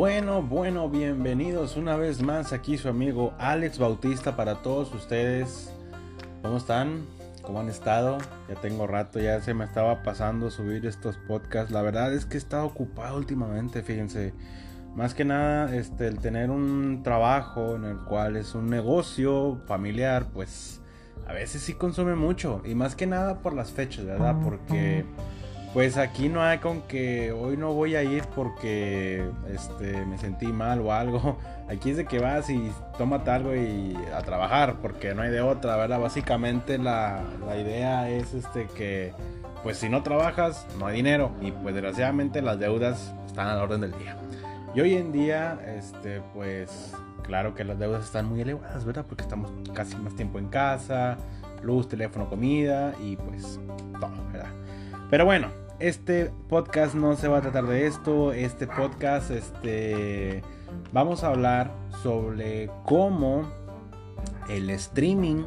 Bueno, 0.00 0.40
bueno, 0.40 0.88
bienvenidos 0.88 1.76
una 1.76 1.94
vez 1.94 2.22
más 2.22 2.54
aquí 2.54 2.78
su 2.78 2.88
amigo 2.88 3.34
Alex 3.36 3.78
Bautista 3.78 4.34
para 4.34 4.62
todos 4.62 4.94
ustedes. 4.94 5.70
¿Cómo 6.40 6.56
están? 6.56 7.04
¿Cómo 7.42 7.60
han 7.60 7.68
estado? 7.68 8.16
Ya 8.48 8.54
tengo 8.54 8.86
rato, 8.86 9.20
ya 9.20 9.42
se 9.42 9.52
me 9.52 9.66
estaba 9.66 10.02
pasando 10.02 10.50
subir 10.50 10.86
estos 10.86 11.18
podcasts. 11.18 11.70
La 11.70 11.82
verdad 11.82 12.14
es 12.14 12.24
que 12.24 12.36
he 12.36 12.38
estado 12.38 12.64
ocupado 12.64 13.18
últimamente, 13.18 13.82
fíjense. 13.82 14.32
Más 14.94 15.12
que 15.12 15.26
nada, 15.26 15.76
este, 15.76 16.06
el 16.06 16.18
tener 16.18 16.48
un 16.48 17.02
trabajo 17.02 17.76
en 17.76 17.84
el 17.84 17.98
cual 17.98 18.36
es 18.36 18.54
un 18.54 18.70
negocio 18.70 19.60
familiar, 19.66 20.28
pues 20.32 20.80
a 21.26 21.34
veces 21.34 21.60
sí 21.60 21.74
consume 21.74 22.14
mucho. 22.14 22.62
Y 22.64 22.74
más 22.74 22.96
que 22.96 23.06
nada 23.06 23.42
por 23.42 23.52
las 23.52 23.70
fechas, 23.70 24.06
¿verdad? 24.06 24.36
Porque 24.42 25.04
pues 25.72 25.96
aquí 25.96 26.28
no 26.28 26.42
hay 26.42 26.58
con 26.58 26.82
que 26.82 27.32
hoy 27.32 27.56
no 27.56 27.72
voy 27.72 27.94
a 27.94 28.02
ir 28.02 28.24
porque 28.34 29.24
este, 29.48 30.04
me 30.04 30.18
sentí 30.18 30.46
mal 30.46 30.80
o 30.80 30.92
algo. 30.92 31.38
Aquí 31.68 31.90
es 31.90 31.96
de 31.96 32.04
que 32.04 32.18
vas 32.18 32.50
y 32.50 32.72
tómate 32.98 33.30
algo 33.30 33.54
y 33.54 33.96
a 34.12 34.22
trabajar 34.22 34.78
porque 34.82 35.14
no 35.14 35.22
hay 35.22 35.30
de 35.30 35.40
otra, 35.40 35.76
¿verdad? 35.76 36.00
Básicamente 36.00 36.78
la, 36.78 37.22
la 37.46 37.56
idea 37.56 38.10
es 38.10 38.34
este 38.34 38.66
que 38.76 39.12
pues 39.62 39.78
si 39.78 39.88
no 39.88 40.02
trabajas 40.02 40.66
no 40.80 40.86
hay 40.86 40.96
dinero 40.96 41.30
y 41.40 41.52
pues 41.52 41.74
desgraciadamente 41.74 42.42
las 42.42 42.58
deudas 42.58 43.14
están 43.24 43.46
a 43.46 43.54
la 43.54 43.62
orden 43.62 43.82
del 43.82 43.92
día. 43.98 44.16
Y 44.74 44.80
hoy 44.80 44.94
en 44.94 45.12
día, 45.12 45.58
este, 45.66 46.22
pues 46.34 46.92
claro 47.22 47.54
que 47.54 47.64
las 47.64 47.78
deudas 47.78 48.04
están 48.04 48.26
muy 48.26 48.40
elevadas, 48.40 48.84
¿verdad? 48.84 49.04
Porque 49.08 49.22
estamos 49.22 49.52
casi 49.74 49.96
más 49.96 50.14
tiempo 50.14 50.38
en 50.38 50.48
casa, 50.48 51.18
luz, 51.62 51.88
teléfono, 51.88 52.28
comida 52.28 52.94
y 53.00 53.16
pues 53.16 53.60
todo, 54.00 54.12
¿verdad? 54.32 54.50
Pero 55.10 55.24
bueno, 55.24 55.48
este 55.80 56.30
podcast 56.48 56.94
no 56.94 57.16
se 57.16 57.26
va 57.26 57.38
a 57.38 57.40
tratar 57.40 57.66
de 57.66 57.86
esto. 57.86 58.32
Este 58.32 58.68
podcast, 58.68 59.32
este, 59.32 60.40
vamos 60.92 61.24
a 61.24 61.28
hablar 61.30 61.72
sobre 62.00 62.70
cómo 62.84 63.50
el 64.48 64.70
streaming 64.70 65.42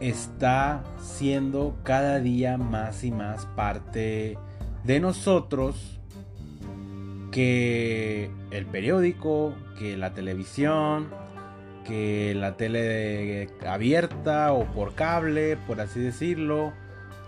está 0.00 0.84
siendo 1.00 1.74
cada 1.82 2.20
día 2.20 2.58
más 2.58 3.04
y 3.04 3.10
más 3.10 3.46
parte 3.46 4.36
de 4.84 5.00
nosotros 5.00 5.98
que 7.30 8.30
el 8.50 8.66
periódico, 8.66 9.54
que 9.78 9.96
la 9.96 10.12
televisión, 10.12 11.08
que 11.86 12.34
la 12.34 12.58
tele 12.58 13.48
abierta 13.66 14.52
o 14.52 14.66
por 14.66 14.94
cable, 14.94 15.56
por 15.56 15.80
así 15.80 16.00
decirlo. 16.00 16.74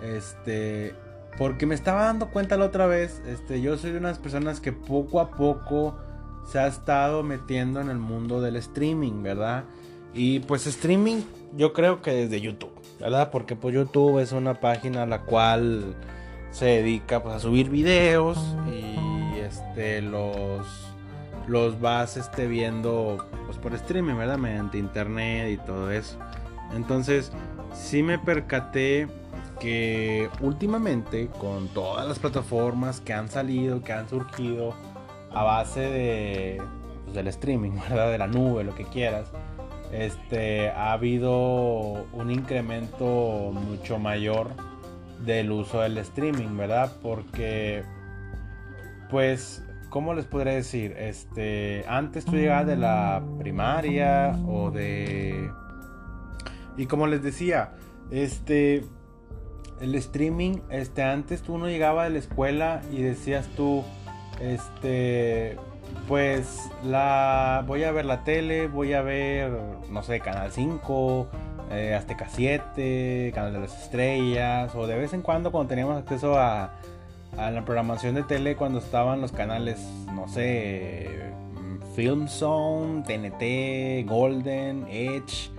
Este, 0.03 0.95
porque 1.39 1.67
me 1.67 1.75
estaba 1.75 2.05
dando 2.05 2.29
cuenta 2.29 2.57
la 2.57 2.67
otra 2.67 2.87
vez, 2.87 3.23
este, 3.27 3.61
yo 3.61 3.77
soy 3.77 3.93
de 3.93 3.99
unas 3.99 4.19
personas 4.19 4.61
que 4.61 4.73
poco 4.73 5.21
a 5.21 5.31
poco 5.31 5.97
se 6.47 6.59
ha 6.59 6.67
estado 6.67 7.23
metiendo 7.23 7.81
en 7.81 7.91
el 7.91 7.99
mundo 7.99 8.41
del 8.41 8.57
streaming, 8.57 9.23
¿verdad? 9.23 9.65
Y 10.13 10.41
pues 10.41 10.67
streaming 10.67 11.23
yo 11.57 11.73
creo 11.73 12.03
que 12.03 12.13
desde 12.13 12.41
YouTube, 12.41 12.73
¿verdad? 13.01 13.31
Porque 13.31 13.57
pues 13.57 13.75
YouTube 13.75 14.21
es 14.21 14.33
una 14.33 14.61
página 14.61 15.03
a 15.03 15.07
la 15.07 15.23
cual 15.23 15.97
se 16.51 16.67
dedica 16.67 17.23
pues 17.23 17.35
a 17.35 17.41
subir 17.41 17.69
videos 17.69 18.39
y 18.71 19.39
este 19.39 20.03
los 20.03 20.67
los 21.49 21.81
vas 21.81 22.17
este 22.17 22.47
viendo 22.47 23.27
pues 23.47 23.59
por 23.59 23.75
streaming, 23.75 24.15
¿verdad? 24.15 24.39
Mediante 24.39 24.79
internet 24.79 25.51
y 25.51 25.57
todo 25.57 25.91
eso. 25.91 26.17
Entonces, 26.75 27.33
sí 27.75 28.03
me 28.03 28.19
percaté 28.19 29.09
que 29.65 30.29
últimamente 30.43 31.29
con 31.29 31.69
todas 31.69 32.07
las 32.07 32.19
plataformas 32.19 33.01
que 33.01 33.15
han 33.15 33.31
salido, 33.31 33.83
que 33.83 33.95
han 33.95 34.07
surgido 34.11 34.75
a 35.33 35.43
base 35.43 35.81
de 35.81 36.63
pues, 37.05 37.17
del 37.17 37.29
streaming, 37.29 37.71
¿verdad? 37.89 38.11
De 38.11 38.19
la 38.19 38.27
nube, 38.27 38.63
lo 38.63 38.75
que 38.75 38.85
quieras. 38.85 39.31
Este 39.91 40.69
ha 40.69 40.93
habido 40.93 42.05
un 42.13 42.31
incremento 42.31 43.53
mucho 43.55 43.99
mayor 43.99 44.51
del 45.25 45.51
uso 45.51 45.81
del 45.81 45.97
streaming, 45.97 46.59
¿verdad? 46.59 46.93
Porque 47.01 47.85
pues 49.09 49.65
¿cómo 49.89 50.13
les 50.13 50.27
podría 50.27 50.53
decir? 50.53 50.95
Este, 50.99 51.87
antes 51.89 52.27
tú 52.27 52.33
llegabas 52.33 52.67
de 52.67 52.77
la 52.77 53.25
primaria 53.39 54.39
o 54.47 54.71
de 54.71 55.51
y 56.77 56.85
como 56.85 57.07
les 57.07 57.23
decía, 57.23 57.73
este 58.11 58.85
el 59.81 59.95
streaming, 59.97 60.59
este, 60.71 61.03
antes 61.03 61.43
tú 61.43 61.59
no 61.59 61.67
llegaba 61.69 62.05
de 62.05 62.11
la 62.11 62.19
escuela 62.19 62.83
y 62.93 63.03
decías 63.03 63.49
tú, 63.57 63.83
este, 64.41 65.57
pues 66.09 66.71
la, 66.85 67.65
voy 67.67 67.85
a 67.85 67.93
ver 67.93 68.05
la 68.05 68.25
tele, 68.25 68.67
voy 68.67 68.93
a 68.93 69.03
ver, 69.03 69.53
no 69.91 70.03
sé, 70.03 70.21
Canal 70.21 70.53
5, 70.53 71.29
eh, 71.71 71.95
Azteca 71.95 72.29
7, 72.29 73.33
Canal 73.35 73.53
de 73.53 73.61
las 73.61 73.83
Estrellas, 73.83 74.75
o 74.75 74.87
de 74.87 74.97
vez 74.97 75.13
en 75.13 75.23
cuando 75.23 75.51
cuando 75.51 75.69
teníamos 75.69 75.97
acceso 75.97 76.39
a, 76.39 76.75
a 77.37 77.51
la 77.51 77.65
programación 77.65 78.15
de 78.15 78.23
tele, 78.23 78.57
cuando 78.57 78.79
estaban 78.79 79.21
los 79.21 79.33
canales, 79.33 79.81
no 80.15 80.29
sé, 80.29 81.33
Film 81.95 82.29
Zone, 82.29 83.03
TNT, 83.03 84.09
Golden, 84.09 84.87
Edge, 84.89 85.51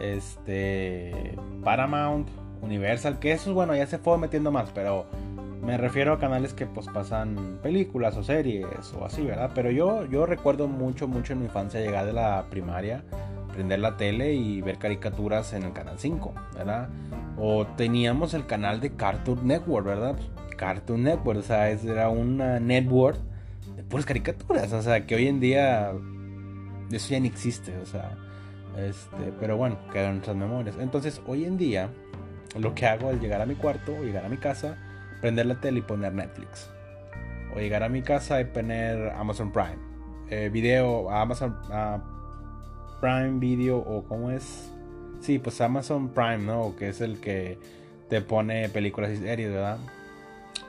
este, 0.00 1.36
Paramount 1.62 2.28
Universal, 2.64 3.18
que 3.18 3.32
eso, 3.32 3.54
bueno, 3.54 3.74
ya 3.74 3.86
se 3.86 3.98
fue 3.98 4.18
metiendo 4.18 4.50
más, 4.50 4.70
pero 4.74 5.06
me 5.64 5.78
refiero 5.78 6.12
a 6.12 6.18
canales 6.18 6.52
que 6.52 6.66
pues 6.66 6.86
pasan 6.88 7.58
películas 7.62 8.16
o 8.16 8.22
series 8.22 8.66
o 8.98 9.04
así, 9.04 9.22
¿verdad? 9.22 9.50
Pero 9.54 9.70
yo, 9.70 10.04
yo 10.06 10.26
recuerdo 10.26 10.68
mucho, 10.68 11.08
mucho 11.08 11.32
en 11.32 11.40
mi 11.40 11.44
infancia 11.46 11.80
llegar 11.80 12.04
de 12.06 12.12
la 12.12 12.46
primaria, 12.50 13.02
prender 13.52 13.78
la 13.78 13.96
tele 13.96 14.34
y 14.34 14.60
ver 14.60 14.78
caricaturas 14.78 15.52
en 15.54 15.62
el 15.62 15.72
canal 15.72 15.98
5, 15.98 16.34
¿verdad? 16.54 16.88
O 17.38 17.66
teníamos 17.66 18.34
el 18.34 18.46
canal 18.46 18.80
de 18.80 18.94
Cartoon 18.94 19.46
Network, 19.46 19.86
¿verdad? 19.86 20.16
Pues, 20.16 20.56
Cartoon 20.56 21.04
Network, 21.04 21.38
o 21.38 21.42
sea, 21.42 21.70
era 21.70 22.08
una 22.08 22.60
network 22.60 23.18
de 23.76 23.82
puras 23.84 24.06
caricaturas, 24.06 24.72
o 24.72 24.82
sea, 24.82 25.06
que 25.06 25.14
hoy 25.14 25.28
en 25.28 25.40
día 25.40 25.92
eso 26.90 27.10
ya 27.10 27.20
no 27.20 27.26
existe, 27.26 27.76
o 27.78 27.86
sea, 27.86 28.16
este, 28.76 29.32
pero 29.40 29.56
bueno, 29.56 29.78
quedan 29.92 30.14
nuestras 30.14 30.36
memorias. 30.36 30.76
Entonces, 30.78 31.22
hoy 31.26 31.44
en 31.44 31.56
día 31.56 31.90
lo 32.58 32.74
que 32.74 32.86
hago 32.86 33.10
es 33.10 33.20
llegar 33.20 33.40
a 33.40 33.46
mi 33.46 33.54
cuarto 33.54 33.96
o 33.96 34.02
llegar 34.02 34.24
a 34.24 34.28
mi 34.28 34.36
casa, 34.36 34.76
prender 35.20 35.46
la 35.46 35.56
tele 35.60 35.80
y 35.80 35.82
poner 35.82 36.12
Netflix. 36.12 36.70
O 37.54 37.58
llegar 37.58 37.82
a 37.82 37.88
mi 37.88 38.02
casa 38.02 38.40
y 38.40 38.44
poner 38.44 39.10
Amazon 39.10 39.52
Prime. 39.52 39.78
Eh, 40.30 40.50
video, 40.52 41.10
Amazon 41.10 41.56
Prime 43.00 43.38
Video 43.38 43.78
o 43.78 44.04
cómo 44.04 44.30
es. 44.30 44.70
Sí, 45.20 45.38
pues 45.38 45.60
Amazon 45.60 46.08
Prime, 46.10 46.38
¿no? 46.38 46.74
Que 46.76 46.88
es 46.88 47.00
el 47.00 47.20
que 47.20 47.58
te 48.08 48.20
pone 48.20 48.68
películas 48.68 49.10
y 49.12 49.16
series, 49.16 49.50
¿verdad? 49.50 49.78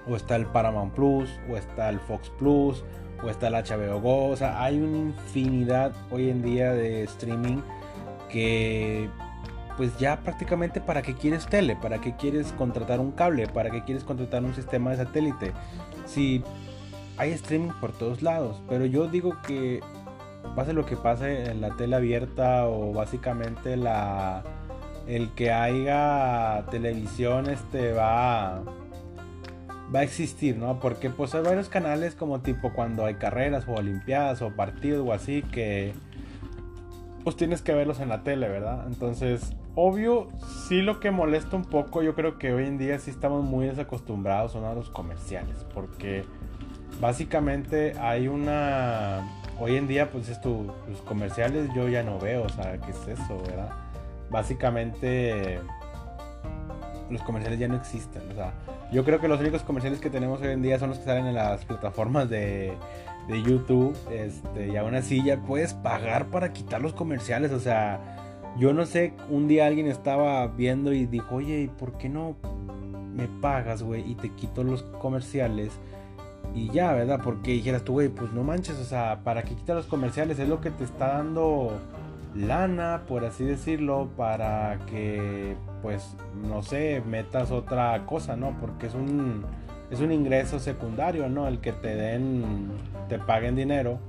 O 0.08 0.16
está 0.16 0.36
el 0.36 0.46
Paramount 0.46 0.94
Plus, 0.94 1.30
o 1.50 1.58
está 1.58 1.90
el 1.90 2.00
Fox 2.00 2.30
Plus, 2.38 2.84
o 3.24 3.30
está 3.30 3.48
el 3.48 3.54
HBO 3.54 4.00
Go. 4.00 4.28
O 4.28 4.36
sea, 4.36 4.64
hay 4.64 4.80
una 4.80 4.98
infinidad 4.98 5.92
hoy 6.12 6.30
en 6.30 6.42
día 6.42 6.74
de 6.74 7.04
streaming 7.04 7.62
que 8.30 9.10
pues 9.78 9.98
ya 9.98 10.20
prácticamente 10.22 10.82
para 10.82 11.02
qué 11.02 11.16
quieres 11.16 11.48
tele, 11.48 11.76
para 11.76 12.00
qué 12.00 12.16
quieres 12.16 12.52
contratar 12.54 13.00
un 13.00 13.12
cable, 13.12 13.48
para 13.48 13.70
qué 13.70 13.84
quieres 13.84 14.04
contratar 14.04 14.44
un 14.44 14.54
sistema 14.54 14.92
de 14.92 14.98
satélite. 14.98 15.54
Si 16.06 16.44
hay 17.18 17.32
streaming 17.32 17.72
por 17.80 17.92
todos 17.92 18.22
lados, 18.22 18.62
pero 18.68 18.86
yo 18.86 19.08
digo 19.08 19.38
que 19.46 19.82
pase 20.56 20.74
lo 20.74 20.86
que 20.86 20.96
pase 20.96 21.52
en 21.52 21.62
la 21.62 21.76
tele 21.76 21.96
abierta 21.96 22.68
o 22.68 22.94
básicamente 22.94 23.78
la 23.78 24.44
el 25.08 25.30
que 25.34 25.52
haya 25.52 26.66
televisión 26.72 27.50
este 27.50 27.94
va 27.94 28.64
va 29.94 30.00
a 30.00 30.04
existir, 30.04 30.58
¿no? 30.58 30.80
Porque 30.80 31.10
pues 31.10 31.36
hay 31.36 31.44
varios 31.44 31.70
canales 31.70 32.16
como 32.16 32.42
tipo 32.42 32.74
cuando 32.74 33.06
hay 33.06 33.16
carreras 33.16 33.68
o 33.68 33.74
olimpiadas 33.74 34.42
o 34.42 34.52
partidos 34.52 35.08
o 35.08 35.14
así 35.14 35.44
que 35.44 35.94
pues 37.24 37.36
tienes 37.36 37.62
que 37.62 37.74
verlos 37.74 38.00
en 38.00 38.10
la 38.10 38.24
tele, 38.24 38.48
¿verdad? 38.48 38.86
Entonces, 38.88 39.54
obvio, 39.76 40.28
sí 40.68 40.82
lo 40.82 41.00
que 41.00 41.12
molesta 41.12 41.56
un 41.56 41.66
poco, 41.66 42.02
yo 42.02 42.16
creo 42.16 42.38
que 42.40 42.54
hoy 42.54 42.66
en 42.66 42.78
día 42.78 42.98
sí 43.00 43.12
estamos 43.12 43.44
muy 43.44 43.68
desacostumbrados 43.68 44.56
a 44.56 44.74
los 44.74 44.90
comerciales, 44.90 45.66
porque 45.74 46.24
básicamente 47.00 47.94
hay 48.00 48.28
una... 48.28 49.42
Hoy 49.60 49.78
en 49.78 49.88
día, 49.88 50.12
pues 50.12 50.28
estos 50.28 50.66
los 50.90 51.02
comerciales 51.04 51.70
yo 51.74 51.88
ya 51.88 52.04
no 52.04 52.20
veo, 52.20 52.44
o 52.44 52.50
sea, 52.50 52.78
¿qué 52.78 52.92
es 52.92 53.20
eso, 53.20 53.42
verdad? 53.48 53.70
Básicamente, 54.30 55.60
los 57.10 57.22
comerciales 57.22 57.60
ya 57.60 57.70
no 57.70 57.76
existen, 57.76 58.22
o 58.32 58.36
sea, 58.36 58.54
yo 58.92 59.06
creo 59.06 59.22
que 59.22 59.30
los 59.30 59.40
únicos 59.40 59.64
comerciales 59.64 60.02
que 60.02 60.10
tenemos 60.10 60.42
hoy 60.42 60.50
en 60.50 60.62
día 60.62 60.78
son 60.78 60.90
los 60.90 61.00
que 61.00 61.06
salen 61.06 61.28
en 61.28 61.36
las 61.36 61.64
plataformas 61.64 62.30
de 62.30 62.74
de 63.28 63.42
YouTube, 63.42 63.96
este, 64.12 64.68
y 64.68 64.78
aún 64.78 64.96
así 64.96 65.24
ya 65.24 65.38
puedes 65.38 65.74
pagar 65.74 66.28
para 66.28 66.54
quitar 66.54 66.82
los 66.82 66.94
comerciales, 66.94 67.52
o 67.52 67.60
sea, 67.60 68.15
yo 68.58 68.74
no 68.74 68.86
sé, 68.86 69.14
un 69.30 69.48
día 69.48 69.68
alguien 69.68 69.88
estaba 69.88 70.48
viendo 70.48 70.94
y 70.94 71.06
dijo, 71.06 71.36
oye, 71.36 71.62
¿y 71.62 71.68
por 71.68 71.98
qué 71.98 72.10
no 72.10 72.36
me 73.16 73.28
pagas, 73.28 73.84
güey, 73.84 74.10
y 74.10 74.16
te 74.16 74.30
quito 74.30 74.64
los 74.64 74.84
comerciales? 74.84 75.80
y 76.56 76.70
ya, 76.70 76.94
¿verdad? 76.94 77.20
Porque 77.24 77.52
dijeras 77.52 77.84
tú, 77.84 77.94
güey, 77.94 78.08
pues 78.08 78.32
no 78.32 78.44
manches, 78.44 78.80
o 78.80 78.86
sea, 78.86 79.20
¿para 79.24 79.44
qué 79.44 79.56
quitar 79.56 79.76
los 79.76 79.88
comerciales? 79.88 80.40
Es 80.40 80.48
lo 80.48 80.62
que 80.62 80.72
te 80.72 80.86
está 80.86 81.18
dando 81.18 81.74
lana, 82.34 83.04
por 83.08 83.26
así 83.26 83.44
decirlo, 83.44 84.10
para 84.16 84.80
que, 84.90 85.56
pues, 85.82 86.16
no 86.48 86.64
sé, 86.64 87.04
metas 87.06 87.52
otra 87.52 88.06
cosa, 88.06 88.38
¿no? 88.38 88.56
Porque 88.62 88.88
es 88.88 88.96
un, 88.96 89.44
es 89.92 90.00
un 90.00 90.14
ingreso 90.14 90.60
secundario, 90.60 91.28
¿no? 91.28 91.48
El 91.48 91.60
que 91.60 91.74
te 91.74 91.94
den, 91.96 92.68
te 93.10 93.20
paguen 93.20 93.56
dinero 93.56 94.00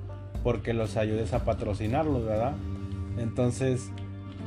porque 0.44 0.72
los 0.72 0.96
ayudes 0.96 1.32
a 1.32 1.44
patrocinarlos, 1.44 2.24
¿verdad? 2.24 2.54
Entonces, 3.18 3.90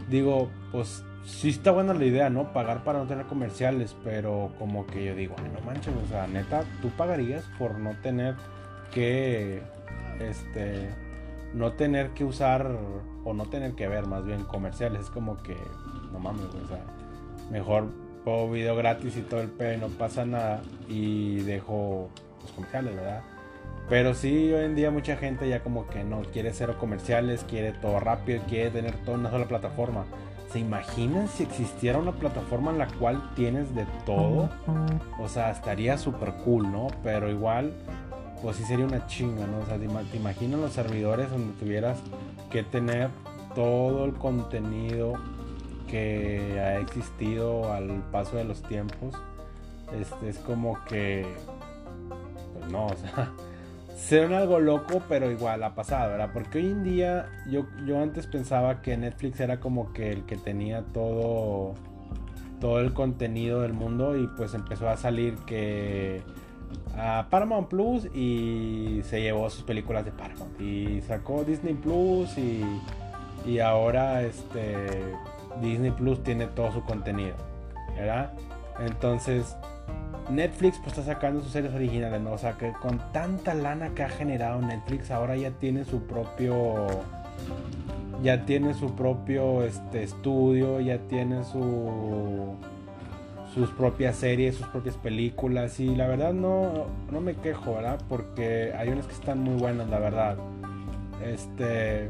digo, 0.09 0.50
pues 0.71 1.03
sí 1.23 1.50
está 1.50 1.71
buena 1.71 1.94
la 1.94 2.06
idea, 2.06 2.29
¿no? 2.29 2.53
Pagar 2.53 2.83
para 2.83 3.00
no 3.00 3.06
tener 3.06 3.25
comerciales, 3.25 3.95
pero 4.03 4.51
como 4.57 4.85
que 4.85 5.06
yo 5.06 5.15
digo, 5.15 5.35
no 5.53 5.61
manches, 5.65 5.94
o 5.95 6.07
sea, 6.07 6.27
neta, 6.27 6.63
tú 6.81 6.89
pagarías 6.89 7.44
por 7.57 7.77
no 7.77 7.91
tener 8.01 8.35
que, 8.94 9.61
este, 10.19 10.89
no 11.53 11.73
tener 11.73 12.09
que 12.11 12.23
usar 12.23 12.75
o 13.23 13.33
no 13.33 13.45
tener 13.45 13.73
que 13.73 13.88
ver 13.88 14.06
más 14.07 14.25
bien 14.25 14.44
comerciales. 14.44 15.01
Es 15.01 15.09
como 15.09 15.38
que, 15.44 15.56
no 16.12 16.19
mames, 16.19 16.45
o 16.45 16.67
sea, 16.67 16.83
mejor 17.51 17.88
pongo 18.23 18.51
video 18.51 18.75
gratis 18.75 19.17
y 19.17 19.21
todo 19.21 19.41
el 19.41 19.50
pe, 19.50 19.77
no 19.77 19.88
pasa 19.88 20.25
nada 20.25 20.62
y 20.88 21.38
dejo 21.41 22.09
los 22.41 22.51
comerciales, 22.51 22.95
¿verdad? 22.95 23.23
Pero 23.89 24.13
sí, 24.13 24.54
hoy 24.54 24.66
en 24.66 24.75
día 24.75 24.92
mucha 24.92 25.18
gente 25.18 25.50
ya 25.50 25.62
como 25.62 25.88
que 25.88 26.04
no 26.04 26.21
quiere 26.31 26.54
cero 26.54 26.75
comerciales, 26.80 27.44
quiere 27.44 27.71
todo 27.71 28.00
rápido, 28.00 28.42
quiere 28.48 28.69
tener 28.69 28.95
todo 28.98 29.16
en 29.16 29.21
una 29.21 29.31
sola 29.31 29.48
plataforma. 29.48 30.06
¿Se 30.51 30.60
imaginan 30.60 31.27
si 31.27 31.44
existiera 31.44 31.98
una 31.98 32.12
plataforma 32.12 32.71
en 32.71 32.77
la 32.77 32.88
cual 32.88 33.31
tienes 33.36 33.74
de 33.74 33.86
todo? 34.06 34.50
O 35.19 35.27
sea, 35.27 35.50
estaría 35.50 35.98
súper 35.98 36.33
cool, 36.45 36.71
¿no? 36.71 36.88
Pero 37.04 37.30
igual, 37.30 37.74
pues 38.44 38.57
sí 38.57 38.63
sería 38.63 38.86
una 38.86 39.07
chinga, 39.07 39.48
¿no? 39.48 39.60
O 39.60 39.66
sea, 39.66 39.77
te, 39.77 40.18
imaginas 40.18 40.60
los 40.60 40.74
servidores 40.74 41.31
donde 41.31 41.54
tuvieras 41.60 42.00
que 42.51 42.62
tener 42.62 43.10
todo 43.56 44.06
el 44.06 44.13
contenido 44.13 45.13
que 45.88 46.60
ha 46.60 46.77
existido 46.77 47.74
al 47.74 48.04
paso 48.12 48.38
de 48.38 48.44
los 48.44 48.62
tiempos. 48.62 49.15
Este 50.00 50.30
es 50.30 50.38
como 50.38 50.77
que, 50.86 51.25
pues 52.54 52.72
no, 52.72 52.86
o 52.86 52.95
sea 52.95 53.31
ser 54.00 54.34
algo 54.34 54.60
loco, 54.60 55.01
pero 55.07 55.30
igual 55.30 55.63
ha 55.63 55.75
pasado, 55.75 56.12
¿verdad? 56.12 56.31
Porque 56.34 56.60
hoy 56.60 56.68
en 56.68 56.84
día 56.84 57.30
yo, 57.48 57.66
yo 57.86 58.01
antes 58.01 58.28
pensaba 58.28 58.81
que 58.81 58.96
Netflix 58.98 59.40
era 59.40 59.60
como 59.60 59.92
que 59.94 60.12
el 60.12 60.25
que 60.25 60.38
tenía 60.38 60.84
todo, 60.94 61.75
todo 62.60 62.80
el 62.80 62.94
contenido 62.94 63.62
del 63.62 63.74
mundo 63.74 64.18
y 64.18 64.28
pues 64.28 64.54
empezó 64.54 64.90
a 64.90 64.98
salir 64.98 65.36
que 65.46 66.22
a 66.98 67.28
Paramount 67.30 67.68
Plus 67.68 68.06
y 68.16 69.01
se 69.04 69.22
llevó 69.22 69.50
sus 69.50 69.63
películas 69.63 70.06
de 70.06 70.12
Paramount 70.12 70.60
y 70.60 71.01
sacó 71.01 71.44
Disney 71.44 71.74
Plus 71.74 72.38
y, 72.38 72.63
y 73.46 73.60
ahora 73.60 74.24
este 74.24 75.13
Disney 75.62 75.92
Plus 75.92 76.24
tiene 76.24 76.48
todo 76.48 76.72
su 76.72 76.84
contenido, 76.84 77.36
¿verdad? 77.96 78.34
Entonces 78.80 79.57
Netflix 80.29 80.77
pues 80.77 80.97
está 80.97 81.13
sacando 81.13 81.41
sus 81.41 81.51
series 81.51 81.73
originales, 81.73 82.21
¿no? 82.21 82.31
O 82.31 82.37
sea, 82.37 82.53
que 82.53 82.71
con 82.73 82.99
tanta 83.11 83.53
lana 83.53 83.89
que 83.89 84.03
ha 84.03 84.09
generado 84.09 84.61
Netflix, 84.61 85.11
ahora 85.11 85.35
ya 85.35 85.51
tiene 85.51 85.85
su 85.85 86.03
propio 86.03 86.87
ya 88.21 88.45
tiene 88.45 88.73
su 88.73 88.95
propio 88.95 89.63
este 89.63 90.03
estudio, 90.03 90.79
ya 90.79 90.97
tiene 90.99 91.43
su 91.43 92.55
sus 93.53 93.69
propias 93.71 94.17
series, 94.17 94.55
sus 94.55 94.67
propias 94.67 94.95
películas 94.97 95.79
y 95.79 95.95
la 95.95 96.07
verdad 96.07 96.33
no 96.33 96.85
no 97.11 97.21
me 97.21 97.35
quejo, 97.35 97.75
¿verdad? 97.75 97.99
Porque 98.07 98.73
hay 98.77 98.89
unas 98.89 99.07
que 99.07 99.13
están 99.13 99.39
muy 99.39 99.55
buenas, 99.55 99.89
la 99.89 99.99
verdad. 99.99 100.37
Este 101.25 102.09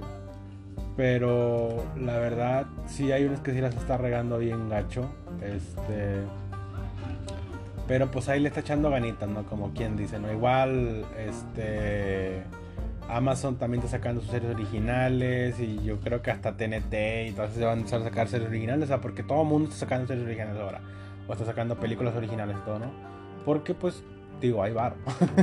pero 0.98 1.86
la 1.98 2.18
verdad 2.18 2.66
sí 2.88 3.12
hay 3.12 3.24
unas 3.24 3.40
que 3.40 3.54
sí 3.54 3.62
las 3.62 3.76
está 3.76 3.98
regando 3.98 4.38
bien 4.38 4.68
gacho. 4.68 5.10
Este 5.42 6.24
pero 7.90 8.12
pues 8.12 8.30
ahí 8.30 8.40
le 8.40 8.50
está 8.50 8.60
echando 8.60 8.92
ganitas, 8.92 9.28
¿no? 9.28 9.44
Como 9.48 9.74
quien 9.74 9.98
dice, 9.98 10.20
¿no? 10.20 10.32
Igual, 10.32 11.06
este... 11.18 12.44
Amazon 13.10 13.56
también 13.56 13.84
está 13.84 13.98
sacando 13.98 14.22
sus 14.22 14.30
series 14.30 14.54
originales 14.54 15.60
y 15.60 15.84
yo 15.84 16.00
creo 16.00 16.22
que 16.22 16.30
hasta 16.30 16.56
TNT 16.56 17.30
y 17.30 17.32
todas 17.32 17.52
se 17.52 17.66
van 17.66 17.82
a 17.82 17.88
sacar 17.88 18.28
series 18.28 18.48
originales, 18.48 18.84
o 18.84 18.88
sea, 18.90 19.02
porque 19.02 19.24
todo 19.24 19.42
el 19.42 19.48
mundo 19.48 19.70
está 19.70 19.80
sacando 19.88 20.06
series 20.06 20.24
originales 20.24 20.62
ahora. 20.62 20.82
O 21.28 21.34
está 21.34 21.46
sacando 21.46 21.80
películas 21.80 22.16
originales 22.16 22.58
y 22.62 22.64
todo, 22.64 22.78
¿no? 22.78 22.92
Porque 23.44 23.74
pues, 23.74 24.04
digo, 24.40 24.62
hay 24.62 24.72
bar. 24.72 24.94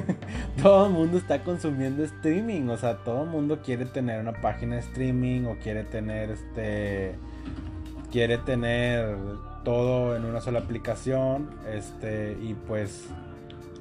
todo 0.62 0.86
el 0.86 0.92
mundo 0.92 1.18
está 1.18 1.42
consumiendo 1.42 2.04
streaming, 2.04 2.68
o 2.68 2.76
sea, 2.76 2.98
todo 2.98 3.24
el 3.24 3.30
mundo 3.30 3.60
quiere 3.60 3.86
tener 3.86 4.20
una 4.20 4.34
página 4.34 4.76
de 4.76 4.82
streaming 4.82 5.46
o 5.46 5.56
quiere 5.56 5.82
tener 5.82 6.30
este... 6.30 7.16
Quiere 8.12 8.38
tener 8.38 9.16
todo 9.66 10.14
en 10.14 10.24
una 10.24 10.40
sola 10.40 10.60
aplicación. 10.60 11.50
Este, 11.68 12.38
y 12.40 12.54
pues, 12.54 13.08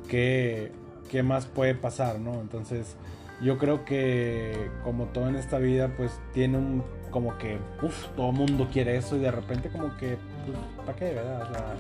¿qué, 0.09 0.71
¿qué 1.11 1.21
más 1.21 1.45
puede 1.45 1.75
pasar, 1.75 2.19
no? 2.19 2.41
Entonces, 2.41 2.97
yo 3.39 3.59
creo 3.59 3.85
que 3.85 4.71
como 4.83 5.05
todo 5.05 5.29
en 5.29 5.35
esta 5.35 5.59
vida, 5.59 5.93
pues 5.95 6.19
tiene 6.33 6.57
un 6.57 6.83
como 7.11 7.37
que, 7.37 7.59
uff, 7.83 8.07
todo 8.15 8.31
mundo 8.31 8.67
quiere 8.73 8.97
eso 8.97 9.15
y 9.15 9.19
de 9.19 9.29
repente 9.29 9.69
como 9.69 9.95
que, 9.97 10.17
pues, 10.45 10.57
¿para 10.85 10.97
qué, 10.97 11.13
verdad? 11.13 11.43
O 11.43 11.53
sea, 11.53 11.75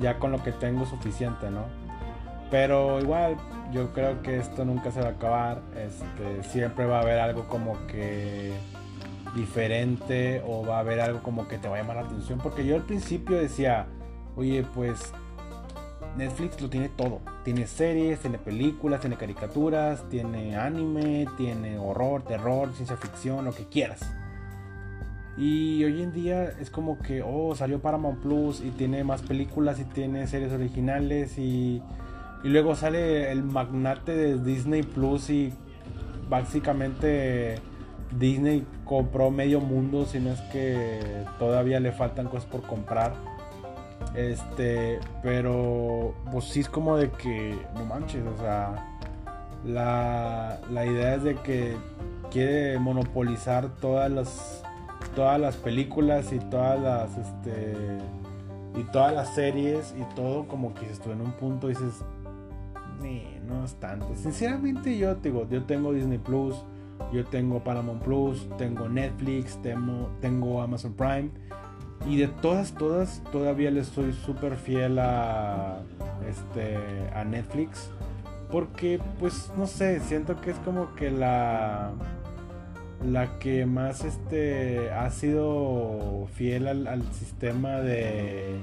ya 0.00 0.18
con 0.18 0.30
lo 0.30 0.42
que 0.42 0.52
tengo 0.52 0.84
suficiente, 0.84 1.50
¿no? 1.50 1.64
Pero 2.50 3.00
igual, 3.00 3.38
yo 3.72 3.94
creo 3.94 4.20
que 4.22 4.36
esto 4.36 4.66
nunca 4.66 4.90
se 4.90 5.00
va 5.00 5.08
a 5.08 5.12
acabar. 5.12 5.62
Este, 5.74 6.42
siempre 6.50 6.84
va 6.84 6.98
a 6.98 7.00
haber 7.00 7.18
algo 7.18 7.48
como 7.48 7.86
que 7.86 8.52
diferente 9.34 10.42
o 10.46 10.64
va 10.64 10.76
a 10.76 10.80
haber 10.80 11.00
algo 11.00 11.22
como 11.22 11.48
que 11.48 11.58
te 11.58 11.68
va 11.68 11.76
a 11.76 11.80
llamar 11.80 11.96
la 11.96 12.02
atención. 12.02 12.38
Porque 12.42 12.64
yo 12.66 12.76
al 12.76 12.82
principio 12.82 13.36
decía, 13.36 13.86
oye, 14.36 14.64
pues 14.74 15.12
Netflix 16.16 16.60
lo 16.60 16.68
tiene 16.68 16.88
todo. 16.88 17.20
Tiene 17.44 17.66
series, 17.66 18.20
tiene 18.20 18.38
películas, 18.38 19.00
tiene 19.00 19.16
caricaturas, 19.16 20.08
tiene 20.08 20.56
anime, 20.56 21.26
tiene 21.36 21.78
horror, 21.78 22.22
terror, 22.22 22.72
ciencia 22.74 22.96
ficción, 22.96 23.44
lo 23.44 23.52
que 23.52 23.66
quieras. 23.66 24.00
Y 25.36 25.82
hoy 25.84 26.02
en 26.02 26.12
día 26.12 26.44
es 26.60 26.68
como 26.68 26.98
que, 26.98 27.22
oh, 27.22 27.54
salió 27.56 27.80
Paramount 27.80 28.20
Plus 28.20 28.60
y 28.60 28.70
tiene 28.70 29.02
más 29.02 29.22
películas 29.22 29.80
y 29.80 29.84
tiene 29.84 30.26
series 30.26 30.52
originales 30.52 31.38
y, 31.38 31.82
y 32.44 32.48
luego 32.48 32.76
sale 32.76 33.32
el 33.32 33.42
magnate 33.42 34.14
de 34.14 34.38
Disney 34.38 34.82
Plus 34.82 35.30
y 35.30 35.54
básicamente 36.28 37.56
Disney 38.18 38.66
compró 38.84 39.30
medio 39.30 39.60
mundo, 39.60 40.04
si 40.04 40.20
no 40.20 40.30
es 40.30 40.40
que 40.52 41.00
todavía 41.38 41.80
le 41.80 41.92
faltan 41.92 42.28
cosas 42.28 42.46
por 42.46 42.62
comprar. 42.62 43.14
Este, 44.14 44.98
pero 45.22 46.14
pues 46.30 46.44
sí 46.46 46.60
es 46.60 46.68
como 46.68 46.96
de 46.96 47.10
que, 47.10 47.58
no 47.74 47.84
manches, 47.84 48.24
o 48.26 48.36
sea, 48.38 48.98
la, 49.64 50.60
la 50.70 50.86
idea 50.86 51.14
es 51.14 51.22
de 51.22 51.36
que 51.36 51.76
quiere 52.30 52.78
monopolizar 52.78 53.68
todas 53.76 54.10
las 54.10 54.62
todas 55.14 55.38
las 55.38 55.56
películas 55.56 56.32
y 56.32 56.38
todas 56.38 56.80
las 56.80 57.18
este 57.18 57.98
y 58.76 58.82
todas 58.84 59.12
las 59.12 59.34
series 59.34 59.94
y 59.98 60.14
todo 60.14 60.48
como 60.48 60.72
que 60.72 60.86
estuvo 60.86 61.12
en 61.12 61.20
un 61.20 61.32
punto 61.32 61.66
y 61.70 61.74
dices 61.74 62.04
no 63.46 63.64
es 63.64 63.74
tanto 63.74 64.14
sinceramente 64.14 64.96
yo 64.96 65.14
digo 65.16 65.46
yo 65.50 65.64
tengo 65.64 65.92
Disney 65.92 66.18
Plus 66.18 66.64
yo 67.12 67.24
tengo 67.26 67.62
Paramount 67.62 68.02
Plus, 68.02 68.48
tengo 68.56 68.88
Netflix, 68.88 69.60
tengo, 69.60 70.10
tengo 70.20 70.62
Amazon 70.62 70.94
Prime. 70.94 71.30
Y 72.06 72.16
de 72.16 72.28
todas, 72.28 72.72
todas, 72.72 73.22
todavía 73.30 73.70
le 73.70 73.84
soy 73.84 74.12
súper 74.12 74.56
fiel 74.56 74.98
a, 74.98 75.80
este, 76.28 76.76
a 77.14 77.24
Netflix. 77.24 77.90
Porque, 78.50 79.00
pues, 79.18 79.50
no 79.56 79.66
sé, 79.66 80.00
siento 80.00 80.40
que 80.40 80.50
es 80.50 80.58
como 80.58 80.94
que 80.94 81.10
la, 81.10 81.92
la 83.04 83.38
que 83.38 83.66
más 83.66 84.04
este, 84.04 84.90
ha 84.90 85.10
sido 85.10 86.28
fiel 86.34 86.66
al, 86.66 87.02
sistema 87.12 87.76
de, 87.76 88.56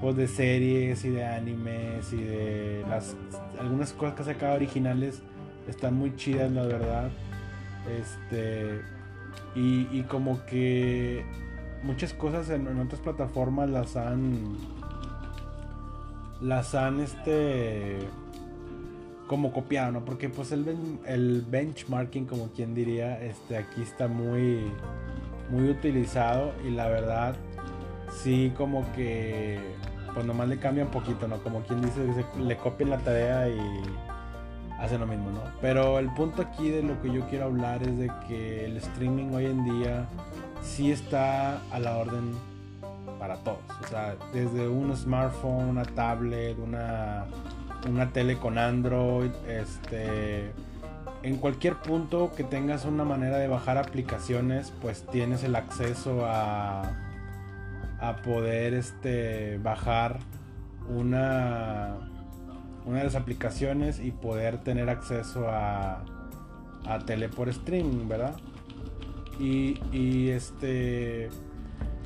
pues, 0.00 0.16
de 0.16 0.28
series 0.28 1.04
y 1.04 1.10
de 1.10 1.24
animes 1.24 2.12
y 2.12 2.22
de 2.22 2.84
las, 2.88 3.16
algunas 3.58 3.92
cosas 3.92 4.14
que 4.14 4.22
ha 4.22 4.24
sacado 4.26 4.54
originales. 4.56 5.22
Están 5.68 5.94
muy 5.94 6.14
chidas, 6.16 6.52
la 6.52 6.62
verdad. 6.62 7.10
Este. 7.88 8.82
Y, 9.54 10.02
como 10.04 10.44
que 10.46 11.24
muchas 11.82 12.12
cosas 12.12 12.50
en, 12.50 12.66
otras 12.78 13.00
plataformas 13.00 13.68
las 13.70 13.96
han. 13.96 14.56
Las 16.40 16.74
han 16.74 17.00
este. 17.00 17.98
Como 19.26 19.52
copiado, 19.52 19.90
¿no? 19.90 20.04
Porque 20.04 20.28
pues 20.28 20.52
el, 20.52 20.98
el 21.06 21.42
benchmarking, 21.48 22.26
como 22.26 22.48
quien 22.48 22.74
diría, 22.74 23.22
este, 23.22 23.56
aquí 23.56 23.82
está 23.82 24.08
muy. 24.08 24.60
Muy 25.50 25.68
utilizado. 25.70 26.52
Y 26.66 26.70
la 26.70 26.88
verdad. 26.88 27.36
Sí, 28.22 28.52
como 28.56 28.90
que. 28.92 29.60
Pues 30.12 30.26
nomás 30.26 30.48
le 30.48 30.58
cambia 30.58 30.84
un 30.84 30.90
poquito, 30.90 31.26
¿no? 31.26 31.42
Como 31.42 31.62
quien 31.62 31.82
dice, 31.82 32.00
le 32.38 32.56
copian 32.56 32.90
la 32.90 32.98
tarea 32.98 33.48
y 33.48 33.58
hacen 34.78 35.00
lo 35.00 35.06
mismo, 35.06 35.30
¿no? 35.30 35.40
Pero 35.60 35.98
el 35.98 36.12
punto 36.14 36.42
aquí 36.42 36.70
de 36.70 36.82
lo 36.82 37.00
que 37.00 37.12
yo 37.12 37.26
quiero 37.28 37.46
hablar 37.46 37.82
es 37.82 37.98
de 37.98 38.10
que 38.28 38.66
el 38.66 38.76
streaming 38.78 39.32
hoy 39.32 39.46
en 39.46 39.64
día 39.64 40.06
sí 40.62 40.90
está 40.90 41.60
a 41.70 41.78
la 41.78 41.96
orden 41.96 42.32
para 43.18 43.36
todos. 43.36 43.58
O 43.82 43.88
sea, 43.88 44.16
desde 44.32 44.68
un 44.68 44.94
smartphone, 44.96 45.68
una 45.68 45.84
tablet, 45.84 46.58
una, 46.58 47.24
una 47.88 48.10
tele 48.10 48.36
con 48.36 48.58
Android, 48.58 49.30
este, 49.48 50.52
en 51.22 51.36
cualquier 51.36 51.76
punto 51.76 52.32
que 52.36 52.44
tengas 52.44 52.84
una 52.84 53.04
manera 53.04 53.38
de 53.38 53.48
bajar 53.48 53.78
aplicaciones, 53.78 54.72
pues 54.82 55.06
tienes 55.06 55.44
el 55.44 55.56
acceso 55.56 56.26
a, 56.26 56.82
a 58.00 58.16
poder 58.16 58.74
este, 58.74 59.58
bajar 59.58 60.18
una, 60.88 61.94
una 62.84 62.98
de 62.98 63.04
las 63.04 63.14
aplicaciones 63.14 64.00
y 64.00 64.10
poder 64.10 64.58
tener 64.58 64.88
acceso 64.90 65.48
a, 65.48 66.04
a 66.86 66.98
tele 67.06 67.28
por 67.28 67.48
streaming, 67.48 68.08
¿verdad? 68.08 68.36
Y, 69.38 69.80
y 69.92 70.30
este 70.30 71.30